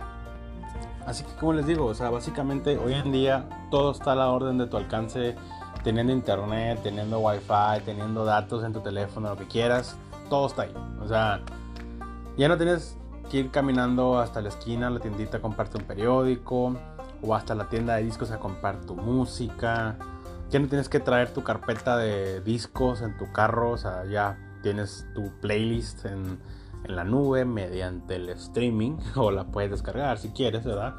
Así 1.06 1.24
que 1.24 1.32
como 1.36 1.52
les 1.52 1.66
digo, 1.66 1.86
o 1.86 1.94
sea, 1.94 2.10
básicamente 2.10 2.76
hoy 2.78 2.94
en 2.94 3.12
día 3.12 3.48
todo 3.70 3.92
está 3.92 4.12
a 4.12 4.14
la 4.16 4.28
orden 4.28 4.58
de 4.58 4.66
tu 4.66 4.76
alcance, 4.76 5.36
teniendo 5.86 6.12
internet, 6.12 6.80
teniendo 6.82 7.20
wifi, 7.20 7.80
teniendo 7.84 8.24
datos 8.24 8.64
en 8.64 8.72
tu 8.72 8.80
teléfono, 8.80 9.28
lo 9.28 9.36
que 9.36 9.46
quieras, 9.46 9.96
todo 10.28 10.48
está 10.48 10.62
ahí. 10.62 10.74
O 11.00 11.06
sea, 11.06 11.42
ya 12.36 12.48
no 12.48 12.56
tienes 12.56 12.98
que 13.30 13.38
ir 13.38 13.52
caminando 13.52 14.18
hasta 14.18 14.40
la 14.40 14.48
esquina, 14.48 14.90
la 14.90 14.98
tiendita 14.98 15.36
a 15.36 15.40
comprarte 15.40 15.78
un 15.78 15.84
periódico, 15.84 16.76
o 17.22 17.34
hasta 17.36 17.54
la 17.54 17.68
tienda 17.68 17.94
de 17.94 18.02
discos 18.02 18.32
a 18.32 18.40
comprar 18.40 18.80
tu 18.80 18.96
música. 18.96 19.96
Ya 20.50 20.58
no 20.58 20.66
tienes 20.66 20.88
que 20.88 20.98
traer 20.98 21.32
tu 21.32 21.44
carpeta 21.44 21.96
de 21.96 22.40
discos 22.40 23.00
en 23.00 23.16
tu 23.16 23.30
carro, 23.30 23.70
o 23.70 23.76
sea, 23.76 24.04
ya 24.06 24.36
tienes 24.64 25.06
tu 25.14 25.30
playlist 25.40 26.04
en, 26.04 26.40
en 26.82 26.96
la 26.96 27.04
nube 27.04 27.44
mediante 27.44 28.16
el 28.16 28.28
streaming, 28.30 28.96
o 29.14 29.30
la 29.30 29.44
puedes 29.44 29.70
descargar 29.70 30.18
si 30.18 30.30
quieres, 30.30 30.64
¿verdad? 30.64 30.96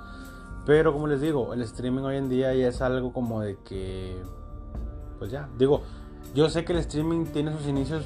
Pero 0.65 0.93
como 0.93 1.07
les 1.07 1.19
digo, 1.19 1.53
el 1.53 1.61
streaming 1.61 2.03
hoy 2.03 2.15
en 2.15 2.29
día 2.29 2.53
ya 2.53 2.69
es 2.69 2.81
algo 2.81 3.11
como 3.11 3.41
de 3.41 3.57
que, 3.65 4.21
pues 5.17 5.31
ya, 5.31 5.47
digo, 5.57 5.81
yo 6.33 6.49
sé 6.49 6.65
que 6.65 6.73
el 6.73 6.79
streaming 6.79 7.25
tiene 7.25 7.51
sus 7.55 7.67
inicios 7.67 8.05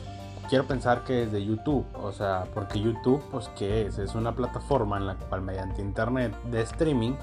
quiero 0.52 0.67
pensar 0.67 1.06
que 1.06 1.24
es 1.24 1.32
de 1.32 1.45
YouTube, 1.45 1.86
o 1.93 2.12
sea, 2.12 2.43
porque 2.54 2.78
YouTube, 2.78 3.24
pues, 3.32 3.50
¿qué 3.58 3.86
es? 3.88 3.97
Es 3.97 4.15
una 4.15 4.36
plataforma 4.36 4.97
en 4.97 5.08
la 5.08 5.15
cual 5.15 5.41
mediante 5.41 5.82
internet 5.82 6.36
de 6.52 6.60
streaming 6.63 7.13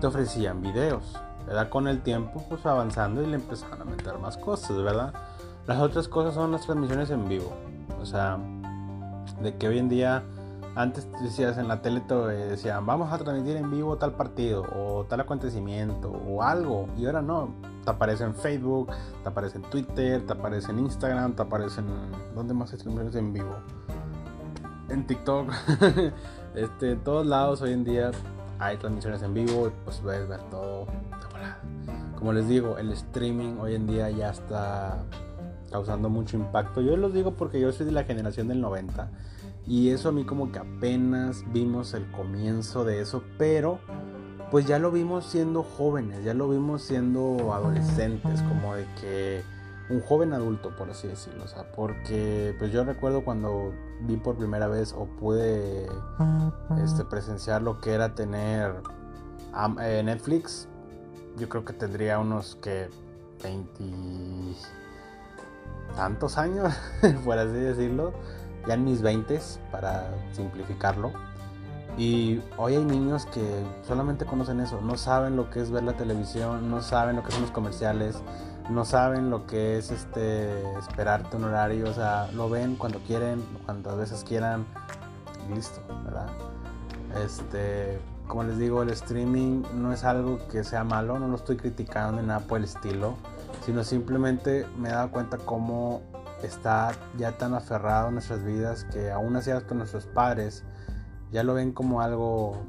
te 0.00 0.06
ofrecían 0.06 0.62
videos, 0.62 1.18
¿verdad? 1.48 1.68
Con 1.68 1.88
el 1.88 2.00
tiempo, 2.00 2.46
pues, 2.48 2.64
avanzando 2.64 3.24
y 3.24 3.26
le 3.26 3.34
empezaron 3.34 3.82
a 3.82 3.84
meter 3.84 4.16
más 4.18 4.36
cosas, 4.36 4.80
¿verdad? 4.80 5.12
Las 5.66 5.80
otras 5.80 6.06
cosas 6.06 6.34
son 6.34 6.52
las 6.52 6.64
transmisiones 6.64 7.10
en 7.10 7.28
vivo, 7.28 7.52
o 8.00 8.06
sea, 8.06 8.38
de 9.42 9.56
que 9.56 9.66
hoy 9.66 9.78
en 9.78 9.88
día, 9.88 10.22
antes 10.74 11.08
decías 11.22 11.58
en 11.58 11.68
la 11.68 11.82
tele, 11.82 12.00
te 12.00 12.14
decían, 12.14 12.86
vamos 12.86 13.12
a 13.12 13.18
transmitir 13.18 13.56
en 13.56 13.70
vivo 13.70 13.96
tal 13.96 14.12
partido, 14.12 14.64
o 14.74 15.04
tal 15.04 15.20
acontecimiento, 15.20 16.10
o 16.10 16.42
algo, 16.42 16.88
y 16.96 17.06
ahora 17.06 17.22
no, 17.22 17.54
te 17.84 17.90
aparece 17.90 18.24
en 18.24 18.34
Facebook, 18.34 18.90
te 19.22 19.28
aparece 19.28 19.58
en 19.58 19.64
Twitter, 19.64 20.24
te 20.24 20.32
aparece 20.32 20.70
en 20.70 20.78
Instagram, 20.80 21.34
te 21.34 21.42
aparece 21.42 21.80
en... 21.80 21.86
¿Dónde 22.34 22.54
más 22.54 22.70
transmisiones 22.70 23.14
en 23.16 23.32
vivo? 23.32 23.56
En 24.88 25.06
TikTok. 25.06 25.50
este, 26.54 26.92
en 26.92 27.00
todos 27.00 27.26
lados 27.26 27.62
hoy 27.62 27.72
en 27.72 27.84
día 27.84 28.10
hay 28.58 28.76
transmisiones 28.76 29.22
en 29.22 29.34
vivo 29.34 29.68
y 29.68 29.84
pues 29.84 29.98
puedes 29.98 30.28
ver 30.28 30.40
todo. 30.50 30.86
Como 32.16 32.32
les 32.32 32.46
digo, 32.48 32.76
el 32.76 32.92
streaming 32.92 33.56
hoy 33.58 33.74
en 33.74 33.86
día 33.86 34.10
ya 34.10 34.30
está 34.30 34.98
causando 35.70 36.08
mucho 36.08 36.36
impacto. 36.36 36.80
Yo 36.80 36.96
los 36.96 37.14
digo 37.14 37.32
porque 37.32 37.60
yo 37.60 37.72
soy 37.72 37.86
de 37.86 37.92
la 37.92 38.04
generación 38.04 38.48
del 38.48 38.60
90 38.60 39.08
y 39.66 39.90
eso 39.90 40.08
a 40.08 40.12
mí 40.12 40.24
como 40.24 40.52
que 40.52 40.58
apenas 40.58 41.44
vimos 41.52 41.94
el 41.94 42.10
comienzo 42.10 42.84
de 42.84 43.00
eso, 43.00 43.22
pero 43.38 43.78
pues 44.50 44.66
ya 44.66 44.78
lo 44.78 44.90
vimos 44.90 45.26
siendo 45.26 45.62
jóvenes, 45.62 46.24
ya 46.24 46.34
lo 46.34 46.48
vimos 46.48 46.82
siendo 46.82 47.52
adolescentes, 47.54 48.42
como 48.42 48.74
de 48.74 48.86
que 49.00 49.42
un 49.90 50.00
joven 50.00 50.32
adulto, 50.32 50.74
por 50.76 50.90
así 50.90 51.08
decirlo, 51.08 51.44
o 51.44 51.48
sea, 51.48 51.70
porque 51.72 52.54
pues 52.58 52.72
yo 52.72 52.84
recuerdo 52.84 53.24
cuando 53.24 53.72
vi 54.02 54.16
por 54.16 54.36
primera 54.36 54.66
vez 54.66 54.92
o 54.92 55.06
pude 55.06 55.86
este, 56.82 57.04
presenciar 57.04 57.62
lo 57.62 57.80
que 57.80 57.92
era 57.92 58.14
tener 58.14 58.82
eh, 59.82 60.02
Netflix, 60.04 60.68
yo 61.36 61.48
creo 61.48 61.64
que 61.64 61.72
tendría 61.72 62.18
unos 62.18 62.56
que 62.56 62.88
20 63.42 63.84
tantos 65.96 66.38
años, 66.38 66.72
por 67.24 67.38
así 67.38 67.52
decirlo, 67.52 68.12
ya 68.66 68.74
en 68.74 68.84
mis 68.84 69.02
20 69.02 69.40
para 69.70 70.10
simplificarlo. 70.32 71.12
Y 71.96 72.40
hoy 72.56 72.76
hay 72.76 72.84
niños 72.84 73.26
que 73.26 73.42
solamente 73.86 74.24
conocen 74.24 74.60
eso, 74.60 74.80
no 74.80 74.96
saben 74.96 75.36
lo 75.36 75.50
que 75.50 75.60
es 75.60 75.70
ver 75.70 75.82
la 75.82 75.94
televisión, 75.94 76.70
no 76.70 76.80
saben 76.82 77.16
lo 77.16 77.24
que 77.24 77.32
son 77.32 77.42
los 77.42 77.50
comerciales, 77.50 78.22
no 78.70 78.84
saben 78.84 79.28
lo 79.28 79.46
que 79.46 79.76
es 79.76 79.90
este 79.90 80.78
esperarte 80.78 81.36
un 81.36 81.44
horario, 81.44 81.90
o 81.90 81.92
sea, 81.92 82.30
lo 82.32 82.48
ven 82.48 82.76
cuando 82.76 83.00
quieren, 83.00 83.44
cuantas 83.66 83.96
veces 83.96 84.24
quieran, 84.24 84.64
y 85.50 85.54
listo, 85.54 85.80
¿verdad? 86.04 86.28
Este, 87.24 88.00
como 88.28 88.44
les 88.44 88.58
digo, 88.58 88.82
el 88.82 88.90
streaming 88.90 89.64
no 89.74 89.92
es 89.92 90.04
algo 90.04 90.38
que 90.48 90.62
sea 90.62 90.84
malo, 90.84 91.18
no 91.18 91.26
lo 91.26 91.36
estoy 91.36 91.56
criticando 91.56 92.22
ni 92.22 92.28
nada 92.28 92.40
por 92.40 92.58
el 92.58 92.64
estilo, 92.64 93.16
sino 93.66 93.82
simplemente 93.82 94.66
me 94.78 94.88
he 94.88 94.92
dado 94.92 95.10
cuenta 95.10 95.36
cómo 95.36 96.02
está 96.42 96.92
ya 97.16 97.36
tan 97.38 97.54
aferrado 97.54 98.08
en 98.08 98.14
nuestras 98.14 98.44
vidas 98.44 98.84
que 98.84 99.10
aún 99.10 99.36
así 99.36 99.50
hasta 99.50 99.74
nuestros 99.74 100.06
padres 100.06 100.64
ya 101.30 101.42
lo 101.42 101.54
ven 101.54 101.72
como 101.72 102.00
algo 102.00 102.62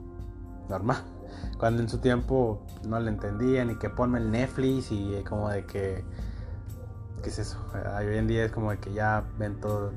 normal. 0.69 1.03
Cuando 1.57 1.81
en 1.81 1.89
su 1.89 1.99
tiempo 1.99 2.61
no 2.87 2.99
le 2.99 3.09
entendían 3.09 3.71
y 3.71 3.75
que 3.75 3.89
ponme 3.89 4.19
el 4.19 4.31
Netflix 4.31 4.91
y 4.91 5.23
como 5.27 5.49
de 5.49 5.65
que... 5.65 6.03
¿Qué 7.23 7.29
es 7.29 7.37
eso? 7.37 7.57
Hoy 7.99 8.17
en 8.17 8.27
día 8.27 8.45
es 8.45 8.51
como 8.51 8.71
de 8.71 8.79
que 8.79 8.93
ya 8.93 9.23
ven 9.37 9.59
todo... 9.59 9.91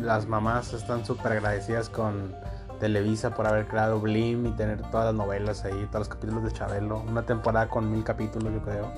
Las 0.00 0.28
mamás 0.28 0.72
están 0.74 1.04
súper 1.04 1.32
agradecidas 1.32 1.88
con 1.88 2.34
Televisa 2.78 3.34
por 3.34 3.46
haber 3.46 3.66
creado 3.66 4.00
Blim 4.00 4.46
y 4.46 4.50
tener 4.52 4.82
todas 4.90 5.06
las 5.06 5.14
novelas 5.14 5.64
ahí, 5.64 5.86
todos 5.86 6.06
los 6.06 6.08
capítulos 6.08 6.44
de 6.44 6.52
Chabelo. 6.52 7.00
Una 7.00 7.22
temporada 7.24 7.68
con 7.68 7.90
mil 7.90 8.04
capítulos 8.04 8.52
yo 8.52 8.62
creo. 8.62 8.92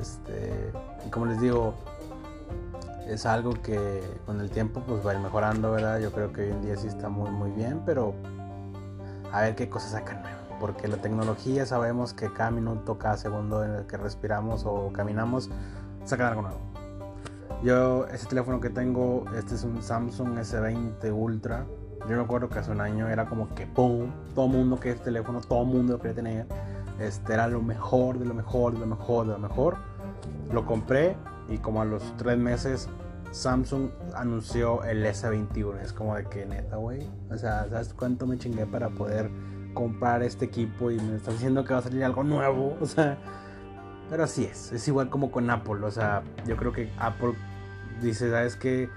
Este, 0.00 0.72
y 1.06 1.10
como 1.10 1.26
les 1.26 1.40
digo, 1.40 1.74
es 3.06 3.26
algo 3.26 3.52
que 3.62 4.02
con 4.26 4.40
el 4.40 4.50
tiempo 4.50 4.82
pues 4.86 5.04
va 5.06 5.14
ir 5.14 5.20
mejorando, 5.20 5.72
¿verdad? 5.72 6.00
Yo 6.00 6.12
creo 6.12 6.32
que 6.32 6.42
hoy 6.42 6.50
en 6.50 6.62
día 6.62 6.76
sí 6.76 6.86
está 6.86 7.08
muy 7.08 7.30
muy 7.30 7.50
bien, 7.50 7.82
pero 7.84 8.14
a 9.32 9.40
ver 9.42 9.54
qué 9.54 9.68
cosas 9.68 9.92
sacan. 9.92 10.22
Porque 10.60 10.86
la 10.86 10.98
tecnología 10.98 11.66
sabemos 11.66 12.12
que 12.12 12.32
cada 12.32 12.50
minuto, 12.50 12.98
cada 12.98 13.16
segundo 13.16 13.64
en 13.64 13.72
el 13.72 13.86
que 13.86 13.96
respiramos 13.96 14.64
o 14.64 14.92
caminamos, 14.92 15.50
sacan 16.04 16.28
algo 16.28 16.42
nuevo. 16.42 16.58
Yo, 17.62 18.06
ese 18.08 18.26
teléfono 18.26 18.60
que 18.60 18.70
tengo, 18.70 19.24
este 19.36 19.54
es 19.54 19.64
un 19.64 19.82
Samsung 19.82 20.38
S20 20.38 21.12
Ultra. 21.12 21.64
Yo 22.08 22.16
me 22.16 22.22
acuerdo 22.22 22.48
que 22.48 22.58
hace 22.58 22.70
un 22.72 22.80
año 22.80 23.08
era 23.08 23.26
como 23.26 23.54
que 23.54 23.66
¡pum! 23.66 24.10
Todo 24.34 24.48
mundo 24.48 24.78
que 24.78 24.90
este 24.90 25.04
teléfono, 25.04 25.40
todo 25.40 25.64
mundo 25.64 25.94
lo 25.94 25.98
quería 26.00 26.16
tener. 26.16 26.46
Este 26.98 27.34
era 27.34 27.46
lo 27.46 27.62
mejor, 27.62 28.18
de 28.18 28.26
lo 28.26 28.34
mejor, 28.34 28.74
de 28.74 28.80
lo 28.80 28.86
mejor, 28.86 29.26
de 29.26 29.32
lo 29.32 29.38
mejor. 29.38 29.76
Lo 30.52 30.66
compré 30.66 31.16
y 31.48 31.58
como 31.58 31.82
a 31.82 31.84
los 31.84 32.16
tres 32.16 32.38
meses 32.38 32.88
Samsung 33.32 33.88
anunció 34.14 34.84
el 34.84 35.04
S21. 35.04 35.80
Es 35.80 35.92
como 35.92 36.14
de 36.14 36.24
que 36.24 36.46
neta, 36.46 36.76
güey. 36.76 37.08
O 37.30 37.36
sea, 37.36 37.66
¿sabes 37.68 37.94
cuánto 37.94 38.26
me 38.26 38.38
chingué 38.38 38.66
para 38.66 38.90
poder 38.90 39.30
comprar 39.74 40.22
este 40.22 40.44
equipo? 40.44 40.90
Y 40.90 41.00
me 41.00 41.16
están 41.16 41.34
diciendo 41.34 41.64
que 41.64 41.72
va 41.72 41.80
a 41.80 41.82
salir 41.82 42.04
algo 42.04 42.22
nuevo. 42.22 42.76
O 42.80 42.86
sea, 42.86 43.18
pero 44.10 44.24
así 44.24 44.44
es. 44.44 44.72
Es 44.72 44.86
igual 44.86 45.08
como 45.08 45.30
con 45.30 45.48
Apple. 45.50 45.84
O 45.84 45.90
sea, 45.90 46.22
yo 46.46 46.56
creo 46.56 46.72
que 46.72 46.92
Apple 46.98 47.34
dice, 48.02 48.30
¿sabes 48.30 48.56
qué? 48.56 48.90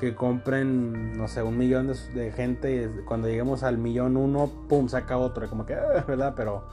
Que 0.00 0.14
compren, 0.14 1.16
no 1.16 1.28
sé, 1.28 1.42
un 1.42 1.58
millón 1.58 1.92
de, 2.14 2.32
gente. 2.32 2.84
Y 2.84 3.04
cuando 3.04 3.28
lleguemos 3.28 3.62
al 3.62 3.76
millón 3.76 4.16
uno, 4.16 4.50
pum, 4.68 4.88
saca 4.88 5.18
otro. 5.18 5.48
Como 5.50 5.66
que, 5.66 5.74
ah, 5.74 6.02
¿verdad? 6.08 6.32
Pero, 6.34 6.66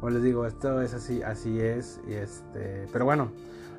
como 0.00 0.10
les 0.10 0.22
digo, 0.24 0.44
esto 0.46 0.82
es 0.82 0.92
así, 0.92 1.22
así 1.22 1.60
es. 1.60 2.00
Este, 2.08 2.88
pero 2.92 3.04
bueno 3.04 3.30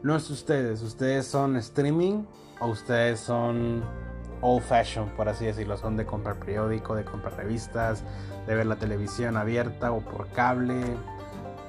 no 0.04 0.16
es 0.16 0.30
ustedes, 0.30 0.82
ustedes 0.82 1.26
son 1.26 1.56
streaming 1.58 2.26
o 2.60 2.68
ustedes 2.68 3.22
son 3.22 3.84
old 4.42 4.62
fashion, 4.62 5.10
por 5.16 5.30
así 5.30 5.46
decirlo, 5.46 5.78
son 5.78 5.96
de 5.96 6.06
comprar 6.06 6.38
periódico, 6.38 6.94
de 6.96 7.06
comprar 7.06 7.36
revistas, 7.38 8.04
de 8.46 8.56
ver 8.56 8.66
la 8.66 8.76
televisión 8.76 9.38
abierta 9.38 9.94
o 9.94 10.02
por 10.02 10.28
cable, 10.28 10.76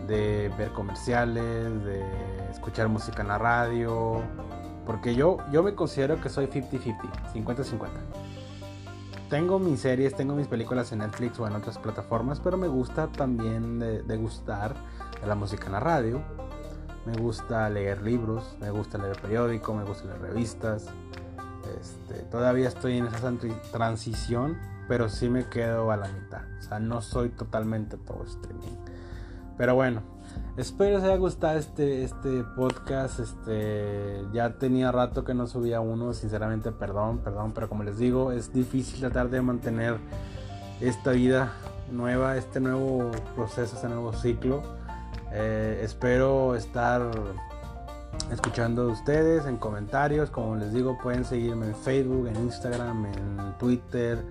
de 0.09 0.53
ver 0.59 0.73
comerciales, 0.73 1.85
de 1.85 2.05
escuchar 2.51 2.89
música 2.89 3.23
en 3.23 3.29
la 3.29 3.39
radio, 3.39 4.23
porque 4.85 5.15
yo, 5.15 5.39
yo 5.53 5.63
me 5.63 5.75
considero 5.75 6.21
que 6.21 6.29
soy 6.29 6.47
50-50, 6.47 7.33
50-50. 7.33 7.89
Tengo 9.31 9.59
mis 9.59 9.81
series, 9.81 10.15
tengo 10.15 10.35
mis 10.35 10.49
películas 10.49 10.93
en 10.93 10.99
Netflix 10.99 11.39
o 11.39 11.47
en 11.47 11.55
otras 11.55 11.79
plataformas, 11.79 12.41
pero 12.41 12.57
me 12.57 12.69
gusta 12.69 13.07
también 13.09 13.79
de, 13.79 14.17
gustar 14.17 14.75
de 15.21 15.27
la 15.27 15.35
música 15.35 15.67
en 15.67 15.73
la 15.73 15.81
radio 15.81 16.23
me 17.07 17.17
gusta 17.19 17.69
leer 17.69 18.03
libros, 18.03 18.57
me 18.61 18.71
gusta 18.71 18.99
leer 18.99 19.21
periódico, 19.21 19.75
me 19.75 19.85
gusta 19.85 20.07
leer 20.07 20.21
revistas. 20.21 20.87
Este, 21.81 22.23
todavía 22.31 22.69
estoy 22.69 22.99
en 22.99 23.07
esa 23.07 23.33
transición, 23.73 24.57
pero 24.89 25.09
sí 25.09 25.29
me 25.29 25.49
quedo 25.49 25.91
a 25.91 25.97
la 25.97 26.09
mitad. 26.09 26.43
O 26.59 26.63
sea, 26.63 26.79
no 26.79 27.03
soy 27.03 27.31
totalmente 27.31 27.97
todo 27.97 28.25
streaming. 28.25 28.77
Pero 29.57 29.75
bueno, 29.75 30.03
espero 30.57 30.97
les 30.97 31.05
haya 31.05 31.17
gustado 31.17 31.59
este, 31.59 32.05
este 32.05 32.43
podcast. 32.57 33.21
Este, 33.21 34.25
ya 34.33 34.59
tenía 34.59 34.91
rato 34.91 35.25
que 35.25 35.35
no 35.35 35.47
subía 35.47 35.81
uno, 35.81 36.13
sinceramente, 36.15 36.73
perdón, 36.73 37.19
perdón, 37.19 37.53
pero 37.53 37.69
como 37.69 37.83
les 37.83 37.99
digo, 37.99 38.33
es 38.33 38.53
difícil 38.53 39.01
tratar 39.01 39.29
de 39.29 39.43
mantener 39.43 39.99
esta 40.81 41.13
vida 41.13 41.53
nueva, 41.93 42.37
este 42.37 42.61
nuevo 42.61 43.11
proceso, 43.37 43.77
este 43.77 43.89
nuevo 43.89 44.13
ciclo 44.15 44.84
eh, 45.35 45.81
espero 45.83 46.55
estar 46.55 47.03
escuchando 48.31 48.89
ustedes 48.89 49.47
en 49.47 49.57
comentarios. 49.57 50.31
Como 50.31 50.57
les 50.57 50.73
digo, 50.73 50.97
pueden 51.03 51.25
seguirme 51.25 51.67
en 51.67 51.75
Facebook, 51.75 52.29
en 52.29 52.37
Instagram, 52.37 53.07
en 53.07 53.59
Twitter, 53.59 54.25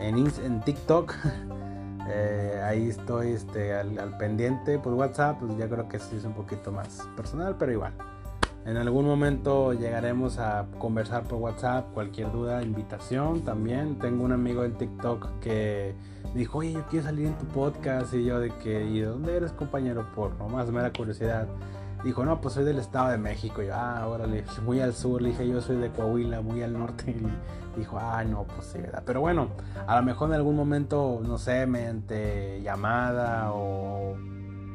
en, 0.00 0.18
en 0.44 0.60
TikTok. 0.62 1.14
Eh, 2.08 2.62
ahí 2.64 2.88
estoy 2.90 3.32
este, 3.32 3.74
al, 3.74 4.16
pendiente 4.16 4.78
por 4.78 4.94
WhatsApp, 4.94 5.40
pues 5.40 5.56
ya 5.58 5.68
creo 5.68 5.88
que 5.88 5.98
sí 5.98 6.14
es 6.16 6.24
un 6.24 6.34
poquito 6.34 6.70
más 6.70 7.02
personal, 7.16 7.56
pero 7.58 7.72
igual. 7.72 7.94
En 8.66 8.76
algún 8.76 9.06
momento 9.06 9.74
llegaremos 9.74 10.38
a 10.38 10.66
conversar 10.80 11.22
por 11.22 11.38
WhatsApp, 11.38 11.92
cualquier 11.94 12.32
duda, 12.32 12.64
invitación 12.64 13.42
también. 13.42 13.96
Tengo 14.00 14.24
un 14.24 14.32
amigo 14.32 14.64
en 14.64 14.76
TikTok 14.76 15.38
que 15.38 15.94
dijo, 16.34 16.58
oye, 16.58 16.72
yo 16.72 16.84
quiero 16.90 17.06
salir 17.06 17.28
en 17.28 17.38
tu 17.38 17.44
podcast. 17.46 18.12
Y 18.12 18.24
yo 18.24 18.40
de 18.40 18.50
que, 18.50 18.84
¿y 18.84 18.98
de 18.98 19.06
dónde 19.06 19.36
eres 19.36 19.52
compañero? 19.52 20.04
Por 20.16 20.34
nomás 20.34 20.68
me 20.72 20.82
da 20.82 20.92
curiosidad. 20.92 21.46
Dijo, 22.02 22.24
no, 22.24 22.40
pues 22.40 22.54
soy 22.54 22.64
del 22.64 22.80
Estado 22.80 23.10
de 23.10 23.18
México. 23.18 23.62
Y 23.62 23.66
yo, 23.68 23.74
ah, 23.76 24.04
órale, 24.08 24.44
muy 24.64 24.80
al 24.80 24.94
sur. 24.94 25.22
Le 25.22 25.28
dije, 25.28 25.46
yo 25.46 25.60
soy 25.60 25.76
de 25.76 25.90
Coahuila, 25.90 26.40
muy 26.40 26.62
al 26.62 26.72
norte. 26.72 27.14
Y 27.76 27.80
dijo, 27.80 27.98
ah, 28.00 28.24
no, 28.24 28.44
pues 28.44 28.68
sí, 28.68 28.78
¿verdad? 28.78 29.02
Pero 29.04 29.20
bueno, 29.20 29.48
a 29.86 29.96
lo 29.96 30.02
mejor 30.02 30.30
en 30.30 30.34
algún 30.36 30.56
momento, 30.56 31.20
no 31.22 31.36
sé, 31.36 31.66
mediante 31.66 32.62
llamada 32.62 33.52
o 33.52 34.16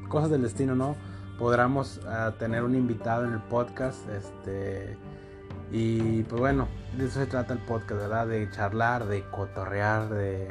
cosas 0.08 0.30
del 0.30 0.44
destino, 0.44 0.76
¿no? 0.76 0.96
Podremos 1.38 2.00
uh, 2.06 2.32
tener 2.38 2.63
un 2.63 2.76
invitado 2.76 3.26
en 3.26 3.34
el 3.34 3.41
podcast. 3.41 4.08
Este. 4.10 4.98
Y 5.72 6.24
pues 6.24 6.39
bueno, 6.39 6.67
de 6.98 7.06
eso 7.06 7.20
se 7.20 7.26
trata 7.26 7.54
el 7.54 7.60
podcast, 7.60 8.02
¿verdad? 8.02 8.28
De 8.28 8.50
charlar, 8.52 9.08
de 9.08 9.24
cotorrear, 9.30 10.10
de, 10.10 10.50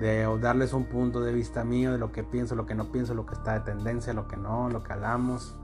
de 0.00 0.38
darles 0.40 0.72
un 0.72 0.86
punto 0.86 1.20
de 1.20 1.32
vista 1.32 1.62
mío 1.62 1.92
de 1.92 1.98
lo 1.98 2.10
que 2.10 2.24
pienso, 2.24 2.56
lo 2.56 2.66
que 2.66 2.74
no 2.74 2.90
pienso, 2.90 3.14
lo 3.14 3.26
que 3.26 3.34
está 3.34 3.54
de 3.54 3.60
tendencia, 3.60 4.12
lo 4.12 4.26
que 4.26 4.36
no, 4.36 4.68
lo 4.68 4.82
que 4.82 4.92
hablamos. 4.92 5.56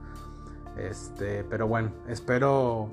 Este, 0.77 1.43
pero 1.43 1.67
bueno, 1.67 1.91
espero 2.07 2.89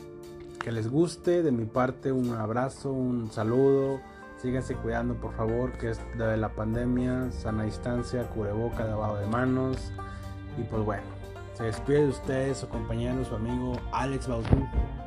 que 0.58 0.72
les 0.72 0.90
guste. 0.90 1.42
De 1.42 1.52
mi 1.52 1.64
parte, 1.64 2.10
un 2.10 2.34
abrazo, 2.34 2.90
un 2.90 3.30
saludo. 3.30 4.00
Síganse 4.38 4.74
cuidando, 4.74 5.14
por 5.14 5.32
favor, 5.34 5.72
que 5.72 5.90
es 5.90 6.00
de 6.18 6.36
la 6.36 6.48
pandemia, 6.48 7.30
sana 7.30 7.62
distancia, 7.64 8.28
cubreboca, 8.28 8.84
lavado 8.84 9.16
de 9.16 9.26
manos. 9.26 9.92
Y 10.58 10.62
pues 10.64 10.84
bueno, 10.84 11.02
se 11.54 11.64
despide 11.64 12.02
de 12.02 12.08
ustedes, 12.08 12.58
su 12.58 12.68
compañero, 12.68 13.24
su 13.24 13.34
amigo 13.34 13.80
Alex 13.92 14.26
Bautista. 14.28 15.03